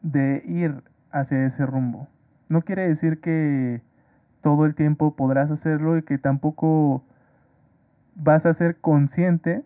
de 0.03 0.43
ir 0.45 0.85
hacia 1.11 1.47
ese 1.47 1.65
rumbo. 1.65 2.09
No 2.51 2.61
quiere 2.61 2.87
decir 2.87 3.21
que 3.21 3.81
todo 4.47 4.65
el 4.65 4.77
tiempo 4.77 5.17
podrás 5.17 5.51
hacerlo 5.51 5.99
y 5.99 6.05
que 6.05 6.19
tampoco 6.19 7.03
vas 8.15 8.47
a 8.47 8.55
ser 8.55 8.77
consciente 8.77 9.65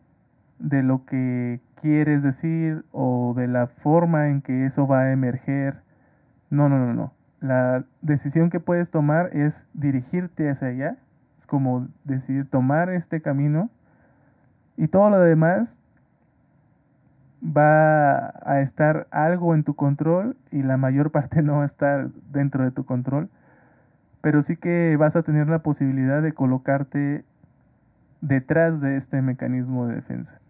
de 0.59 0.83
lo 0.83 1.05
que 1.05 1.61
quieres 1.75 2.23
decir 2.23 2.87
o 2.91 3.35
de 3.37 3.47
la 3.47 3.67
forma 3.67 4.29
en 4.31 4.41
que 4.41 4.65
eso 4.65 4.87
va 4.87 5.01
a 5.01 5.13
emerger. 5.13 5.83
No, 6.49 6.71
no, 6.71 6.79
no, 6.79 6.95
no. 6.95 7.13
La 7.41 7.85
decisión 8.01 8.49
que 8.49 8.59
puedes 8.59 8.91
tomar 8.91 9.29
es 9.37 9.67
dirigirte 9.75 10.49
hacia 10.49 10.69
allá. 10.69 10.97
Es 11.37 11.47
como 11.47 11.89
decidir 12.05 12.47
tomar 12.47 12.89
este 12.89 13.21
camino. 13.21 13.69
Y 14.79 14.89
todo 14.89 15.11
lo 15.11 15.21
demás 15.21 15.83
va 17.45 18.33
a 18.51 18.63
estar 18.63 19.09
algo 19.11 19.55
en 19.55 19.63
tu 19.63 19.77
control 19.77 20.39
y 20.51 20.63
la 20.63 20.79
mayor 20.79 21.11
parte 21.13 21.43
no 21.43 21.57
va 21.57 21.65
a 21.65 21.67
estar 21.67 22.09
dentro 22.33 22.65
de 22.65 22.71
tu 22.71 22.87
control. 22.87 23.29
Pero 24.21 24.43
sí 24.43 24.57
que 24.57 24.97
vas 24.99 25.17
a 25.17 25.23
tener 25.23 25.49
la 25.49 25.63
posibilidad 25.63 26.23
de 26.23 26.33
colocarte 26.33 27.25
detrás 28.21 28.81
de 28.81 28.97
este 28.97 29.23
mecanismo 29.23 29.87
de 29.87 29.95
defensa. 29.95 30.41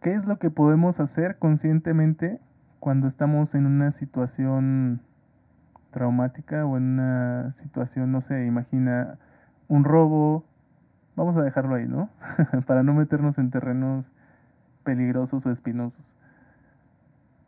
¿Qué 0.00 0.14
es 0.14 0.26
lo 0.26 0.38
que 0.38 0.50
podemos 0.50 1.00
hacer 1.00 1.38
conscientemente 1.38 2.40
cuando 2.80 3.06
estamos 3.06 3.54
en 3.54 3.66
una 3.66 3.90
situación 3.90 5.00
traumática 5.90 6.66
o 6.66 6.76
en 6.76 6.84
una 6.94 7.52
situación, 7.52 8.10
no 8.10 8.20
sé, 8.20 8.46
imagina 8.46 9.18
un 9.68 9.84
robo, 9.84 10.44
vamos 11.14 11.36
a 11.36 11.42
dejarlo 11.42 11.76
ahí, 11.76 11.86
¿no? 11.86 12.10
Para 12.66 12.82
no 12.82 12.94
meternos 12.94 13.38
en 13.38 13.50
terrenos 13.50 14.12
peligrosos 14.82 15.46
o 15.46 15.50
espinosos. 15.50 16.16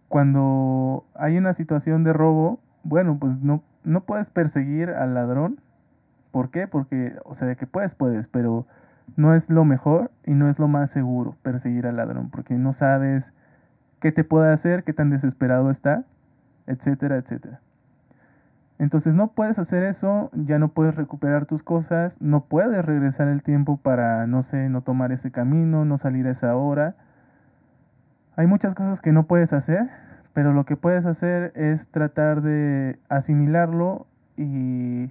Cuando 0.09 1.05
hay 1.15 1.37
una 1.37 1.53
situación 1.53 2.05
de 2.05 2.13
robo, 2.13 2.61
bueno, 2.85 3.19
pues 3.19 3.39
no, 3.41 3.65
no 3.85 4.05
puedes 4.05 4.31
perseguir 4.31 4.91
al 4.91 5.15
ladrón. 5.15 5.61
¿Por 6.31 6.51
qué? 6.51 6.67
Porque, 6.67 7.17
o 7.25 7.35
sea, 7.35 7.47
de 7.47 7.57
que 7.57 7.67
puedes, 7.67 7.95
puedes, 7.95 8.29
pero 8.29 8.67
no 9.17 9.35
es 9.35 9.51
lo 9.51 9.65
mejor 9.65 10.11
y 10.25 10.35
no 10.35 10.49
es 10.49 10.59
lo 10.59 10.69
más 10.69 10.91
seguro 10.91 11.37
perseguir 11.43 11.87
al 11.87 11.97
ladrón, 11.97 12.31
porque 12.31 12.55
no 12.59 12.73
sabes 12.73 13.33
qué 14.01 14.13
te 14.13 14.25
puede 14.25 14.53
hacer, 14.53 14.83
qué 14.85 14.93
tan 14.93 15.11
desesperado 15.11 15.71
está, 15.71 16.05
etcétera, 16.67 17.17
etcétera. 17.17 17.61
Entonces 18.79 19.15
no 19.15 19.29
puedes 19.29 19.59
hacer 19.59 19.85
eso, 19.85 20.31
ya 20.33 20.59
no 20.59 20.69
puedes 20.69 20.97
recuperar 20.97 21.47
tus 21.47 21.63
cosas, 21.63 22.21
no 22.21 22.45
puedes 22.47 22.85
regresar 22.85 23.29
el 23.29 23.43
tiempo 23.43 23.77
para, 23.77 24.27
no 24.27 24.43
sé, 24.43 24.69
no 24.69 24.83
tomar 24.83 25.13
ese 25.13 25.31
camino, 25.31 25.85
no 25.85 25.97
salir 25.97 26.27
a 26.27 26.33
esa 26.33 26.57
hora. 26.57 26.97
Hay 28.37 28.49
muchas 28.49 28.75
cosas 28.75 29.01
que 29.01 29.13
no 29.13 29.29
puedes 29.29 29.53
hacer, 29.53 29.91
pero 30.35 30.53
lo 30.53 30.65
que 30.65 30.77
puedes 30.77 31.07
hacer 31.07 31.53
es 31.55 31.89
tratar 31.89 32.43
de 32.43 32.99
asimilarlo 33.09 34.07
y 34.37 35.11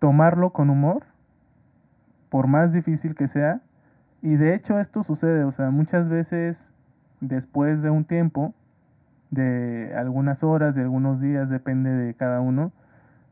tomarlo 0.00 0.50
con 0.52 0.68
humor, 0.68 1.04
por 2.28 2.48
más 2.48 2.72
difícil 2.72 3.14
que 3.14 3.28
sea. 3.28 3.62
Y 4.20 4.34
de 4.34 4.54
hecho 4.54 4.80
esto 4.80 5.04
sucede, 5.04 5.44
o 5.44 5.52
sea, 5.52 5.70
muchas 5.70 6.08
veces 6.08 6.74
después 7.20 7.82
de 7.82 7.90
un 7.90 8.04
tiempo, 8.04 8.52
de 9.30 9.94
algunas 9.96 10.42
horas, 10.42 10.74
de 10.74 10.82
algunos 10.82 11.20
días, 11.20 11.48
depende 11.48 11.90
de 11.90 12.14
cada 12.14 12.40
uno, 12.40 12.72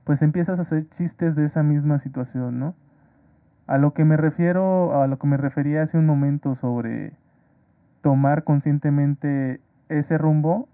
pues 0.05 0.23
empiezas 0.23 0.61
a 0.61 0.63
hacer 0.63 0.89
chistes 0.89 1.35
de 1.35 1.45
esa 1.45 1.65
misma 1.65 1.99
situación, 1.99 2.61
¿no? 2.61 2.77
A 3.67 3.79
lo 3.79 3.95
que 3.95 4.05
me 4.05 4.17
refiero, 4.17 5.01
a 5.01 5.09
lo 5.09 5.19
que 5.19 5.27
me 5.27 5.37
refería 5.37 5.83
hace 5.83 5.99
un 5.99 6.07
momento 6.07 6.55
sobre 6.55 7.15
tomar 8.01 8.45
conscientemente 8.45 9.61
ese 9.99 10.19
rumbo, 10.19 10.69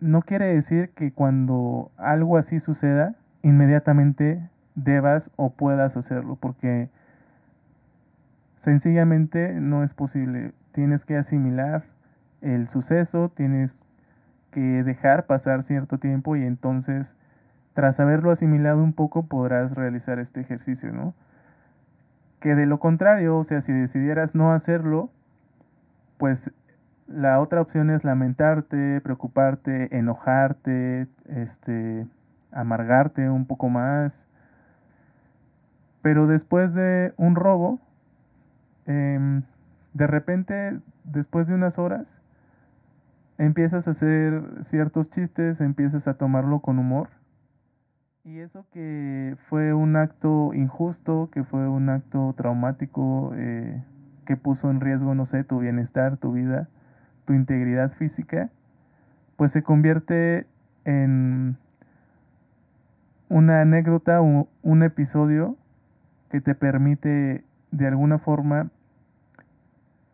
no 0.00 0.22
quiere 0.22 0.46
decir 0.46 0.90
que 0.90 1.12
cuando 1.12 1.90
algo 1.96 2.36
así 2.36 2.58
suceda, 2.58 3.14
inmediatamente 3.42 4.48
debas 4.74 5.30
o 5.36 5.50
puedas 5.50 5.96
hacerlo, 5.96 6.36
porque 6.36 6.90
sencillamente 8.56 9.60
no 9.60 9.82
es 9.82 9.94
posible. 9.94 10.52
Tienes 10.72 11.04
que 11.04 11.16
asimilar 11.16 11.84
el 12.40 12.68
suceso, 12.68 13.28
tienes 13.28 13.86
que 14.50 14.82
dejar 14.82 15.26
pasar 15.26 15.62
cierto 15.62 15.98
tiempo 15.98 16.36
y 16.36 16.44
entonces 16.44 17.16
tras 17.74 18.00
haberlo 18.00 18.30
asimilado 18.30 18.82
un 18.82 18.92
poco 18.92 19.24
podrás 19.24 19.74
realizar 19.76 20.18
este 20.18 20.40
ejercicio, 20.40 20.92
¿no? 20.92 21.14
Que 22.38 22.54
de 22.54 22.66
lo 22.66 22.78
contrario, 22.78 23.38
o 23.38 23.44
sea, 23.44 23.60
si 23.60 23.72
decidieras 23.72 24.34
no 24.34 24.52
hacerlo, 24.52 25.10
pues 26.18 26.52
la 27.12 27.40
otra 27.40 27.60
opción 27.60 27.90
es 27.90 28.04
lamentarte, 28.04 29.00
preocuparte, 29.00 29.96
enojarte, 29.96 31.08
este, 31.26 32.06
amargarte 32.50 33.28
un 33.30 33.46
poco 33.46 33.68
más. 33.68 34.26
Pero 36.02 36.26
después 36.26 36.74
de 36.74 37.14
un 37.16 37.36
robo, 37.36 37.80
em, 38.86 39.42
de 39.94 40.06
repente, 40.06 40.80
después 41.04 41.46
de 41.46 41.54
unas 41.54 41.78
horas, 41.78 42.22
empiezas 43.38 43.88
a 43.88 43.92
hacer 43.92 44.42
ciertos 44.60 45.10
chistes, 45.10 45.60
empiezas 45.60 46.08
a 46.08 46.14
tomarlo 46.14 46.60
con 46.60 46.78
humor. 46.78 47.10
Y 48.24 48.38
eso 48.38 48.66
que 48.70 49.36
fue 49.38 49.74
un 49.74 49.96
acto 49.96 50.54
injusto, 50.54 51.28
que 51.30 51.44
fue 51.44 51.68
un 51.68 51.88
acto 51.88 52.32
traumático, 52.36 53.32
eh, 53.34 53.84
que 54.24 54.36
puso 54.36 54.70
en 54.70 54.80
riesgo, 54.80 55.14
no 55.14 55.24
sé, 55.24 55.42
tu 55.44 55.58
bienestar, 55.58 56.16
tu 56.16 56.32
vida, 56.32 56.68
tu 57.24 57.32
integridad 57.34 57.90
física, 57.90 58.50
pues 59.36 59.52
se 59.52 59.62
convierte 59.62 60.46
en 60.84 61.56
una 63.28 63.62
anécdota 63.62 64.20
o 64.20 64.48
un 64.62 64.82
episodio 64.82 65.56
que 66.28 66.40
te 66.40 66.54
permite 66.54 67.44
de 67.70 67.86
alguna 67.86 68.18
forma 68.18 68.70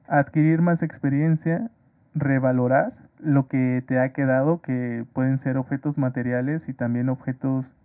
adquirir 0.07 0.63
más 0.63 0.83
experiencia, 0.83 1.71
revalorar 2.15 2.97
lo 3.19 3.49
que 3.49 3.83
te 3.87 3.99
ha 3.99 4.13
quedado, 4.13 4.61
que 4.61 5.05
pueden 5.13 5.39
ser 5.39 5.57
objetos 5.57 5.99
materiales 5.99 6.69
y 6.69 6.75
también 6.75 7.09
objetos 7.09 7.77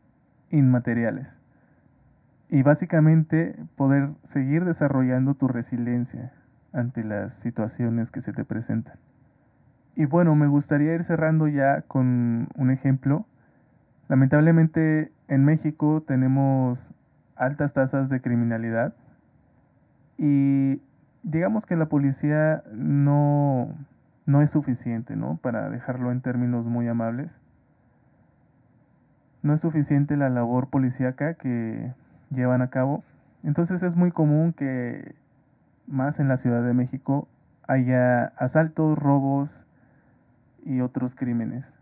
inmateriales. 0.49 1.39
Y 2.49 2.62
básicamente 2.62 3.55
poder 3.75 4.12
seguir 4.21 4.63
desarrollando 4.65 5.33
tu 5.33 5.47
resiliencia 5.47 6.31
ante 6.71 7.03
las 7.03 7.33
situaciones 7.33 8.12
que 8.12 8.21
se 8.21 8.33
te 8.33 8.45
presentan. 8.45 8.97
Y 9.95 10.06
bueno, 10.06 10.36
me 10.36 10.47
gustaría 10.47 10.95
ir 10.95 11.03
cerrando 11.03 11.47
ya 11.47 11.82
con 11.82 12.47
un 12.56 12.71
ejemplo. 12.71 13.25
Lamentablemente 14.08 15.12
en 15.27 15.45
México 15.45 16.01
tenemos 16.06 16.93
altas 17.36 17.73
tasas 17.73 18.10
de 18.10 18.21
criminalidad 18.21 18.95
y 20.17 20.82
digamos 21.21 21.65
que 21.65 21.75
la 21.75 21.89
policía 21.89 22.63
no, 22.73 23.69
no 24.25 24.41
es 24.41 24.49
suficiente, 24.49 25.15
¿no? 25.15 25.38
Para 25.38 25.69
dejarlo 25.69 26.12
en 26.12 26.21
términos 26.21 26.67
muy 26.67 26.88
amables. 26.88 27.39
No 29.43 29.53
es 29.53 29.62
suficiente 29.62 30.17
la 30.17 30.29
labor 30.29 30.69
policíaca 30.69 31.36
que 31.36 31.93
llevan 32.32 32.62
a 32.62 32.69
cabo. 32.69 33.03
Entonces 33.43 33.84
es 33.84 33.95
muy 33.95 34.12
común 34.12 34.53
que 34.53 35.15
más 35.86 36.19
en 36.19 36.27
la 36.27 36.38
Ciudad 36.38 36.63
de 36.63 36.73
México 36.73 37.27
haya 37.67 38.25
asaltos, 38.38 38.97
robos 38.97 39.67
y 40.65 40.82
otros 40.82 41.15
crímenes. 41.15 41.76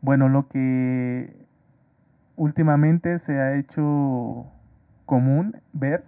Bueno, 0.00 0.28
lo 0.28 0.48
que 0.48 1.46
últimamente 2.36 3.18
se 3.18 3.40
ha 3.40 3.54
hecho 3.56 4.46
común 5.06 5.60
ver 5.72 6.04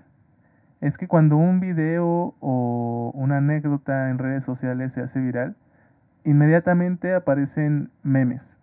es 0.81 0.99
que 0.99 1.09
cuando 1.09 1.37
un 1.37 1.61
video 1.61 2.35
o 2.41 3.11
una 3.15 3.39
anécdota 3.39 4.11
en 4.11 4.19
redes 4.19 4.45
sociales 4.45 4.93
se 4.93 5.01
hace 5.01 5.21
viral, 5.21 5.57
inmediatamente 6.25 7.15
aparecen 7.15 7.91
memes. 8.03 8.59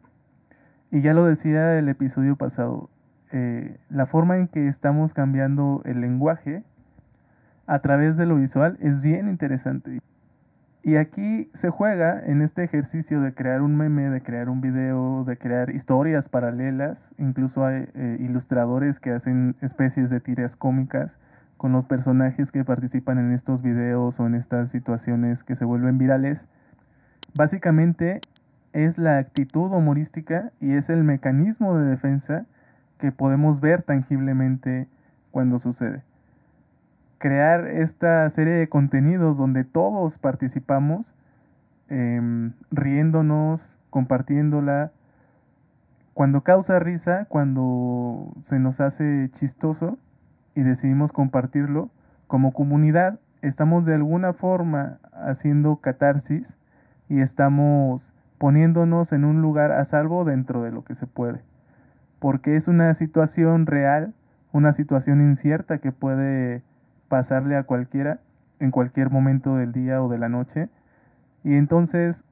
Y 0.91 1.01
ya 1.01 1.13
lo 1.13 1.25
decía 1.25 1.77
el 1.77 1.89
episodio 1.89 2.37
pasado, 2.37 2.89
eh, 3.31 3.77
la 3.89 4.05
forma 4.05 4.37
en 4.37 4.47
que 4.47 4.67
estamos 4.67 5.13
cambiando 5.13 5.81
el 5.83 5.99
lenguaje 5.99 6.63
a 7.67 7.79
través 7.79 8.15
de 8.17 8.25
lo 8.25 8.35
visual 8.35 8.77
es 8.79 9.01
bien 9.01 9.27
interesante. 9.27 9.99
Y 10.85 10.97
aquí 10.97 11.49
se 11.51 11.71
juega 11.71 12.21
en 12.23 12.43
este 12.43 12.63
ejercicio 12.63 13.19
de 13.19 13.33
crear 13.33 13.63
un 13.63 13.75
meme, 13.75 14.11
de 14.11 14.21
crear 14.21 14.49
un 14.49 14.61
video, 14.61 15.23
de 15.23 15.35
crear 15.35 15.71
historias 15.71 16.29
paralelas. 16.29 17.15
Incluso 17.17 17.65
hay 17.65 17.89
eh, 17.95 18.17
ilustradores 18.19 18.99
que 18.99 19.09
hacen 19.09 19.55
especies 19.61 20.11
de 20.11 20.19
tiras 20.19 20.55
cómicas 20.55 21.17
con 21.57 21.71
los 21.71 21.85
personajes 21.85 22.51
que 22.51 22.63
participan 22.63 23.17
en 23.17 23.31
estos 23.31 23.63
videos 23.63 24.19
o 24.19 24.27
en 24.27 24.35
estas 24.35 24.69
situaciones 24.69 25.43
que 25.43 25.55
se 25.55 25.65
vuelven 25.65 25.97
virales, 25.97 26.49
básicamente 27.33 28.21
es 28.71 28.99
la 28.99 29.17
actitud 29.17 29.71
humorística 29.71 30.51
y 30.59 30.73
es 30.73 30.91
el 30.91 31.03
mecanismo 31.03 31.75
de 31.79 31.89
defensa 31.89 32.45
que 32.99 33.11
podemos 33.11 33.59
ver 33.59 33.81
tangiblemente 33.81 34.87
cuando 35.31 35.57
sucede. 35.57 36.03
Crear 37.17 37.67
esta 37.67 38.29
serie 38.29 38.53
de 38.53 38.69
contenidos 38.69 39.37
donde 39.37 39.63
todos 39.63 40.17
participamos, 40.17 41.15
em, 41.89 42.53
riéndonos, 42.71 43.79
compartiéndola, 43.89 44.91
cuando 46.13 46.43
causa 46.43 46.79
risa, 46.79 47.25
cuando 47.25 48.33
se 48.41 48.59
nos 48.59 48.81
hace 48.81 49.27
chistoso, 49.29 49.97
y 50.55 50.63
decidimos 50.63 51.11
compartirlo, 51.11 51.91
como 52.27 52.53
comunidad 52.53 53.19
estamos 53.41 53.85
de 53.85 53.95
alguna 53.95 54.33
forma 54.33 54.99
haciendo 55.11 55.75
catarsis 55.77 56.57
y 57.09 57.19
estamos 57.19 58.13
poniéndonos 58.37 59.11
en 59.11 59.25
un 59.25 59.41
lugar 59.41 59.71
a 59.71 59.83
salvo 59.85 60.25
dentro 60.25 60.63
de 60.63 60.71
lo 60.71 60.83
que 60.83 60.95
se 60.95 61.07
puede. 61.07 61.43
Porque 62.19 62.55
es 62.55 62.67
una 62.67 62.93
situación 62.93 63.65
real, 63.65 64.13
una 64.51 64.71
situación 64.71 65.21
incierta 65.21 65.77
que 65.77 65.91
puede 65.91 66.63
pasarle 67.07 67.55
a 67.57 67.63
cualquiera 67.63 68.19
en 68.59 68.71
cualquier 68.71 69.09
momento 69.09 69.55
del 69.55 69.71
día 69.71 70.01
o 70.01 70.09
de 70.09 70.17
la 70.17 70.29
noche. 70.29 70.69
Y 71.43 71.55
entonces 71.55 72.25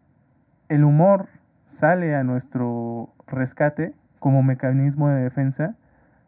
el 0.69 0.83
humor 0.83 1.27
sale 1.63 2.15
a 2.15 2.23
nuestro 2.23 3.13
rescate 3.27 3.93
como 4.19 4.43
mecanismo 4.43 5.09
de 5.09 5.21
defensa 5.21 5.75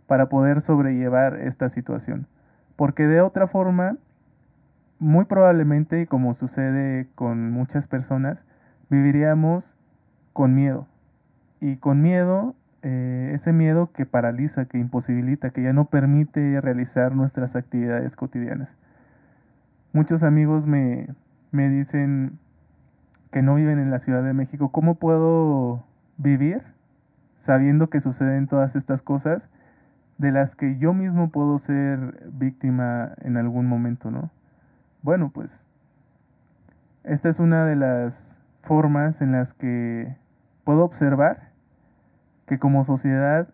para 0.08 0.29
poder 0.29 0.62
sobrellevar 0.62 1.36
esta 1.36 1.69
situación. 1.69 2.27
Porque 2.75 3.08
de 3.08 3.21
otra 3.21 3.47
forma, 3.47 3.97
muy 4.99 5.25
probablemente, 5.25 6.01
y 6.01 6.05
como 6.05 6.34
sucede 6.34 7.08
con 7.15 7.51
muchas 7.51 7.88
personas, 7.88 8.45
viviríamos 8.89 9.77
con 10.34 10.53
miedo. 10.53 10.88
Y 11.60 11.77
con 11.77 12.01
miedo, 12.01 12.55
eh, 12.88 13.32
ese 13.34 13.52
miedo 13.52 13.91
que 13.91 14.06
paraliza, 14.06 14.65
que 14.65 14.78
imposibilita, 14.78 15.50
que 15.50 15.63
ya 15.63 15.74
no 15.74 15.86
permite 15.86 16.62
realizar 16.62 17.15
nuestras 17.15 17.56
actividades 17.56 18.15
cotidianas. 18.15 18.78
Muchos 19.91 20.21
amigos 20.21 20.67
me, 20.67 21.08
me 21.50 21.67
dicen 21.67 22.38
que 23.32 23.41
no 23.41 23.56
viven 23.56 23.80
en 23.80 23.89
la 23.89 23.98
Ciudad 23.98 24.21
de 24.21 24.34
México, 24.34 24.69
¿cómo 24.69 24.93
puedo 24.93 25.84
vivir 26.17 26.62
sabiendo 27.34 27.89
que 27.89 28.00
suceden 28.00 28.45
todas 28.45 28.76
estas 28.76 29.02
cosas 29.02 29.50
de 30.19 30.32
las 30.32 30.56
que 30.56 30.78
yo 30.78 30.93
mismo 30.93 31.32
puedo 31.32 31.58
ser 31.58 32.30
víctima 32.32 33.15
en 33.21 33.36
algún 33.36 33.65
momento, 33.65 34.12
¿no? 34.12 34.30
Bueno, 35.02 35.32
pues 35.34 35.65
esta 37.04 37.30
es 37.30 37.39
una 37.39 37.65
de 37.65 37.78
las 37.78 38.41
formas 38.62 39.24
en 39.24 39.32
las 39.32 39.54
que 39.54 40.17
puedo 40.63 40.84
observar 40.84 41.44
que 42.45 42.60
como 42.60 42.84
sociedad 42.84 43.47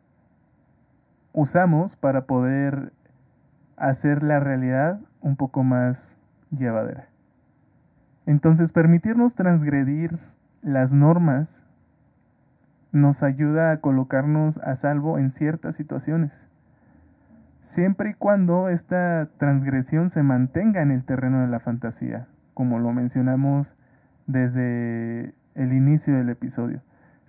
usamos 1.34 1.96
para 1.96 2.26
poder 2.26 2.94
hacer 3.78 4.24
la 4.24 4.40
realidad 4.40 5.00
un 5.22 5.36
poco 5.36 5.64
más 5.64 6.20
llevadera. 6.52 7.08
Entonces, 8.26 8.72
permitirnos 8.72 9.36
transgredir 9.36 10.18
las 10.62 10.94
normas 10.94 11.64
nos 12.92 13.24
ayuda 13.24 13.72
a 13.72 13.82
colocarnos 13.82 14.58
a 14.60 14.76
salvo 14.76 15.18
en 15.18 15.30
ciertas 15.30 15.76
situaciones 15.76 16.50
siempre 17.62 18.10
y 18.12 18.14
cuando 18.16 18.70
esta 18.70 19.30
transgresión 19.38 20.10
se 20.10 20.24
mantenga 20.24 20.82
en 20.82 20.92
el 20.92 21.04
terreno 21.04 21.42
de 21.42 21.48
la 21.48 21.60
fantasía, 21.60 22.28
como 22.54 22.80
lo 22.80 22.92
mencionamos 22.92 23.76
desde 24.28 25.36
el 25.56 25.74
inicio 25.74 26.16
del 26.16 26.30
episodio. 26.30 26.82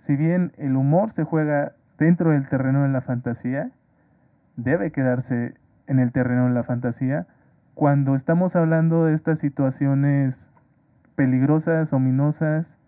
Si 0.03 0.17
bien 0.17 0.51
el 0.57 0.75
humor 0.75 1.11
se 1.11 1.23
juega 1.23 1.75
dentro 1.97 2.31
del 2.31 2.45
terreno 2.45 2.83
de 2.83 2.89
la 2.89 2.99
fantasía, 2.99 3.71
debe 4.57 4.91
quedarse 4.91 5.53
en 5.87 5.99
el 5.99 6.11
terreno 6.11 6.45
de 6.47 6.53
la 6.53 6.63
fantasía 6.63 7.25
cuando 7.73 8.13
estamos 8.13 8.57
hablando 8.57 9.05
de 9.05 9.13
estas 9.13 9.39
situaciones 9.39 10.51
peligrosas, 11.15 11.93
ominosas, 11.93 12.79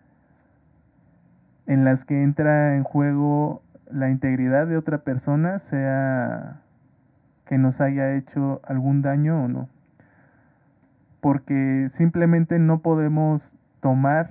en 1.67 1.86
las 1.86 2.04
que 2.04 2.21
entra 2.21 2.75
en 2.75 2.84
juego 2.84 3.62
la 3.89 4.10
integridad 4.10 4.67
de 4.67 4.75
otra 4.75 5.06
persona, 5.06 5.58
sea 5.58 6.63
que 7.45 7.58
nos 7.58 7.80
haya 7.80 8.13
hecho 8.13 8.60
algún 8.65 9.01
daño 9.01 9.41
o 9.41 9.47
no. 9.47 9.69
Porque 11.21 11.86
simplemente 11.88 12.60
no 12.60 12.82
podemos 12.82 13.56
tomar 13.80 14.28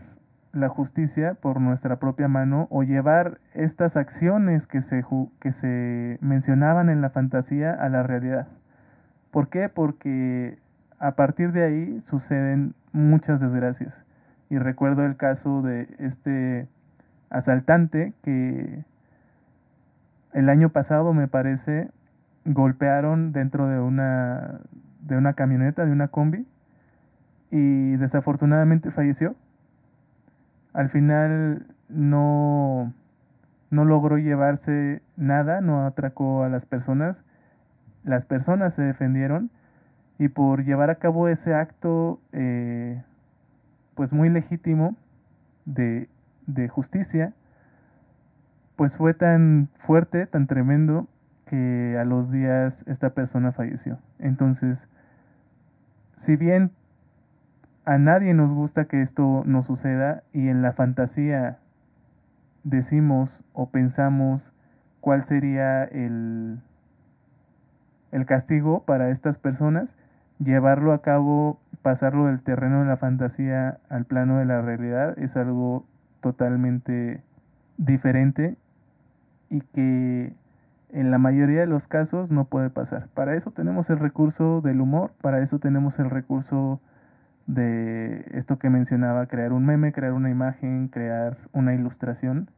la 0.54 0.68
justicia 0.68 1.34
por 1.34 1.60
nuestra 1.60 1.98
propia 1.98 2.28
mano 2.28 2.68
o 2.70 2.82
llevar 2.82 3.38
estas 3.52 3.96
acciones 3.96 4.66
que 4.66 4.80
se, 4.80 5.04
que 5.40 5.52
se 5.52 6.18
mencionaban 6.20 6.88
en 6.88 7.00
la 7.00 7.10
fantasía 7.10 7.72
a 7.72 7.88
la 7.88 8.02
realidad. 8.02 8.46
¿Por 9.30 9.48
qué? 9.48 9.68
Porque 9.68 10.58
a 10.98 11.16
partir 11.16 11.52
de 11.52 11.64
ahí 11.64 12.00
suceden 12.00 12.74
muchas 12.92 13.40
desgracias. 13.40 14.06
Y 14.48 14.58
recuerdo 14.58 15.04
el 15.04 15.16
caso 15.16 15.60
de 15.62 15.88
este 15.98 16.68
asaltante 17.30 18.14
que 18.22 18.84
el 20.32 20.48
año 20.48 20.70
pasado 20.70 21.12
me 21.12 21.28
parece 21.28 21.90
golpearon 22.44 23.32
dentro 23.32 23.66
de 23.66 23.80
una, 23.80 24.60
de 25.00 25.16
una 25.16 25.32
camioneta, 25.32 25.84
de 25.84 25.92
una 25.92 26.08
combi, 26.08 26.46
y 27.50 27.96
desafortunadamente 27.96 28.90
falleció. 28.90 29.36
Al 30.74 30.90
final 30.90 31.66
no, 31.88 32.92
no 33.70 33.84
logró 33.84 34.18
llevarse 34.18 35.00
nada, 35.16 35.62
no 35.62 35.86
atracó 35.86 36.42
a 36.42 36.50
las 36.50 36.66
personas, 36.66 37.24
las 38.02 38.26
personas 38.26 38.74
se 38.74 38.82
defendieron 38.82 39.50
y 40.18 40.28
por 40.28 40.64
llevar 40.64 40.90
a 40.90 40.96
cabo 40.96 41.28
ese 41.28 41.54
acto 41.54 42.20
eh, 42.32 43.02
pues 43.94 44.12
muy 44.12 44.28
legítimo 44.28 44.96
de, 45.64 46.10
de 46.46 46.68
justicia, 46.68 47.32
pues 48.76 48.96
fue 48.96 49.14
tan 49.14 49.70
fuerte, 49.76 50.26
tan 50.26 50.46
tremendo, 50.46 51.08
que 51.46 51.96
a 52.00 52.04
los 52.04 52.32
días 52.32 52.84
esta 52.86 53.14
persona 53.14 53.52
falleció. 53.52 53.98
Entonces, 54.18 54.88
si 56.16 56.36
bien 56.36 56.72
a 57.84 57.98
nadie 57.98 58.34
nos 58.34 58.52
gusta 58.52 58.86
que 58.86 59.02
esto 59.02 59.42
no 59.46 59.62
suceda 59.62 60.22
y 60.32 60.48
en 60.48 60.62
la 60.62 60.72
fantasía 60.72 61.58
decimos 62.62 63.44
o 63.52 63.68
pensamos 63.68 64.54
cuál 65.00 65.24
sería 65.24 65.84
el, 65.84 66.60
el 68.10 68.24
castigo 68.24 68.84
para 68.84 69.10
estas 69.10 69.38
personas, 69.38 69.98
llevarlo 70.38 70.92
a 70.92 71.02
cabo, 71.02 71.58
pasarlo 71.82 72.26
del 72.26 72.42
terreno 72.42 72.80
de 72.80 72.86
la 72.86 72.96
fantasía 72.96 73.78
al 73.90 74.06
plano 74.06 74.38
de 74.38 74.46
la 74.46 74.62
realidad 74.62 75.18
es 75.18 75.36
algo 75.36 75.84
totalmente 76.20 77.22
diferente 77.76 78.56
y 79.50 79.60
que 79.60 80.34
en 80.90 81.10
la 81.10 81.18
mayoría 81.18 81.60
de 81.60 81.66
los 81.66 81.86
casos 81.86 82.32
no 82.32 82.46
puede 82.46 82.70
pasar. 82.70 83.08
Para 83.08 83.34
eso 83.34 83.50
tenemos 83.50 83.90
el 83.90 83.98
recurso 83.98 84.62
del 84.62 84.80
humor, 84.80 85.12
para 85.20 85.40
eso 85.40 85.58
tenemos 85.58 85.98
el 85.98 86.08
recurso 86.08 86.80
de 87.46 88.24
esto 88.32 88.58
que 88.58 88.70
mencionaba, 88.70 89.26
crear 89.26 89.52
un 89.52 89.66
meme, 89.66 89.92
crear 89.92 90.12
una 90.12 90.30
imagen, 90.30 90.88
crear 90.88 91.36
una 91.52 91.74
ilustración. 91.74 92.50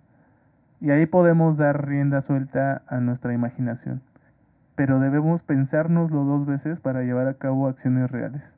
Y 0.80 0.90
ahí 0.90 1.06
podemos 1.06 1.56
dar 1.56 1.86
rienda 1.86 2.20
suelta 2.20 2.82
a 2.86 3.00
nuestra 3.00 3.32
imaginación. 3.32 4.02
Pero 4.74 5.00
debemos 5.00 5.42
pensárnoslo 5.42 6.24
dos 6.24 6.46
veces 6.46 6.80
para 6.80 7.02
llevar 7.02 7.26
a 7.28 7.34
cabo 7.34 7.66
acciones 7.66 8.10
reales. 8.10 8.56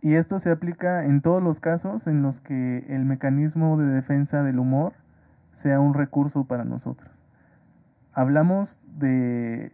Y 0.00 0.14
esto 0.14 0.38
se 0.38 0.50
aplica 0.50 1.04
en 1.04 1.20
todos 1.20 1.42
los 1.42 1.58
casos 1.58 2.06
en 2.06 2.22
los 2.22 2.40
que 2.40 2.86
el 2.88 3.04
mecanismo 3.04 3.76
de 3.76 3.86
defensa 3.86 4.42
del 4.42 4.58
humor 4.58 4.92
sea 5.52 5.80
un 5.80 5.94
recurso 5.94 6.44
para 6.44 6.64
nosotros. 6.64 7.24
Hablamos 8.12 8.82
de 8.96 9.72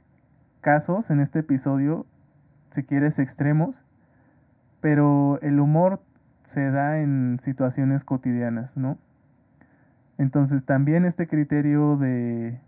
casos 0.60 1.10
en 1.10 1.20
este 1.20 1.40
episodio, 1.40 2.06
si 2.70 2.82
quieres, 2.84 3.18
extremos, 3.18 3.84
pero 4.82 5.38
el 5.40 5.60
humor 5.60 6.02
se 6.42 6.70
da 6.70 6.98
en 6.98 7.38
situaciones 7.40 8.04
cotidianas, 8.04 8.76
¿no? 8.76 8.98
Entonces 10.18 10.66
también 10.66 11.06
este 11.06 11.26
criterio 11.26 11.96
de 11.96 12.60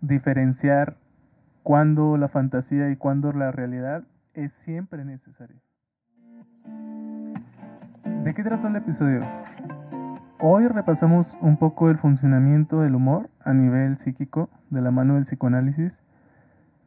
diferenciar 0.00 0.96
cuándo 1.62 2.16
la 2.16 2.26
fantasía 2.26 2.90
y 2.90 2.96
cuándo 2.96 3.30
la 3.32 3.52
realidad 3.52 4.02
es 4.34 4.50
siempre 4.50 5.04
necesario. 5.04 5.60
¿De 8.24 8.34
qué 8.34 8.42
trató 8.42 8.68
el 8.68 8.76
episodio? 8.76 9.20
Hoy 10.40 10.66
repasamos 10.68 11.36
un 11.42 11.58
poco 11.58 11.90
el 11.90 11.98
funcionamiento 11.98 12.80
del 12.80 12.94
humor 12.94 13.28
a 13.44 13.52
nivel 13.52 13.98
psíquico 13.98 14.48
de 14.70 14.80
la 14.80 14.90
mano 14.90 15.14
del 15.14 15.24
psicoanálisis. 15.24 16.02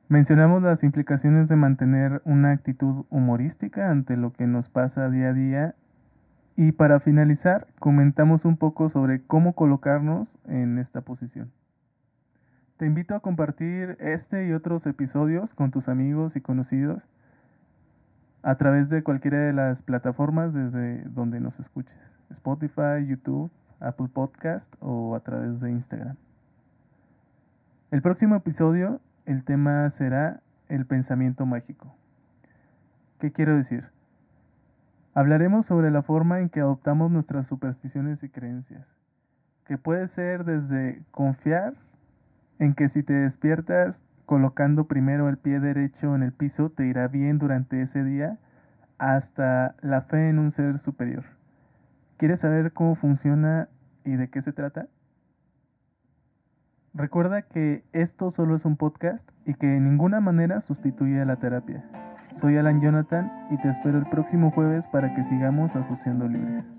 Mencionamos 0.07 0.61
las 0.61 0.83
implicaciones 0.83 1.49
de 1.49 1.55
mantener 1.55 2.21
una 2.25 2.51
actitud 2.51 3.05
humorística 3.09 3.89
ante 3.89 4.17
lo 4.17 4.33
que 4.33 4.45
nos 4.45 4.69
pasa 4.69 5.09
día 5.09 5.29
a 5.29 5.33
día 5.33 5.75
y 6.55 6.73
para 6.73 6.99
finalizar 6.99 7.65
comentamos 7.79 8.45
un 8.45 8.55
poco 8.55 8.87
sobre 8.87 9.23
cómo 9.23 9.53
colocarnos 9.53 10.37
en 10.45 10.77
esta 10.77 11.01
posición. 11.01 11.51
Te 12.77 12.85
invito 12.85 13.15
a 13.15 13.19
compartir 13.19 13.97
este 13.99 14.47
y 14.47 14.51
otros 14.53 14.85
episodios 14.85 15.55
con 15.55 15.71
tus 15.71 15.89
amigos 15.89 16.35
y 16.35 16.41
conocidos 16.41 17.07
a 18.43 18.57
través 18.57 18.91
de 18.91 19.01
cualquiera 19.01 19.39
de 19.39 19.53
las 19.53 19.81
plataformas 19.81 20.53
desde 20.53 21.01
donde 21.05 21.39
nos 21.39 21.59
escuches. 21.59 21.97
Spotify, 22.29 23.03
YouTube, 23.07 23.49
Apple 23.79 24.09
Podcast 24.13 24.75
o 24.81 25.15
a 25.15 25.21
través 25.21 25.61
de 25.61 25.71
Instagram. 25.71 26.15
El 27.89 28.03
próximo 28.03 28.35
episodio, 28.35 29.01
el 29.25 29.43
tema 29.43 29.89
será 29.89 30.41
el 30.67 30.85
pensamiento 30.85 31.45
mágico. 31.45 31.95
¿Qué 33.19 33.31
quiero 33.31 33.55
decir? 33.55 33.91
Hablaremos 35.13 35.65
sobre 35.65 35.91
la 35.91 36.01
forma 36.01 36.41
en 36.41 36.49
que 36.49 36.59
adoptamos 36.59 37.11
nuestras 37.11 37.47
supersticiones 37.47 38.23
y 38.23 38.29
creencias, 38.29 38.97
que 39.65 39.77
puede 39.77 40.07
ser 40.07 40.43
desde 40.43 41.03
confiar 41.11 41.73
en 42.59 42.73
que 42.73 42.87
si 42.87 43.03
te 43.03 43.13
despiertas 43.13 44.03
colocando 44.25 44.87
primero 44.87 45.29
el 45.29 45.37
pie 45.37 45.59
derecho 45.59 46.15
en 46.15 46.23
el 46.23 46.33
piso 46.33 46.69
te 46.69 46.87
irá 46.87 47.07
bien 47.07 47.37
durante 47.37 47.81
ese 47.81 48.03
día, 48.03 48.39
hasta 48.97 49.75
la 49.81 50.01
fe 50.01 50.29
en 50.29 50.39
un 50.39 50.51
ser 50.51 50.77
superior, 50.77 51.25
¿Quieres 52.17 52.39
saber 52.39 52.71
cómo 52.71 52.95
funciona 52.95 53.67
y 54.05 54.15
de 54.15 54.29
qué 54.29 54.41
se 54.41 54.53
trata? 54.53 54.87
Recuerda 56.97 57.41
que 57.41 57.83
esto 57.91 58.29
solo 58.29 58.55
es 58.55 58.63
un 58.63 58.77
podcast 58.77 59.29
y 59.45 59.55
que 59.55 59.67
de 59.67 59.81
ninguna 59.81 60.21
manera 60.21 60.61
sustituye 60.61 61.19
a 61.19 61.25
la 61.25 61.35
terapia. 61.35 61.83
Soy 62.31 62.55
Alan 62.55 62.79
Jonathan 62.79 63.29
y 63.51 63.57
te 63.57 63.67
espero 63.67 63.97
el 63.97 64.05
próximo 64.05 64.49
jueves 64.49 64.87
para 64.87 65.13
que 65.13 65.21
sigamos 65.21 65.75
asociando 65.75 66.29
libres. 66.29 66.71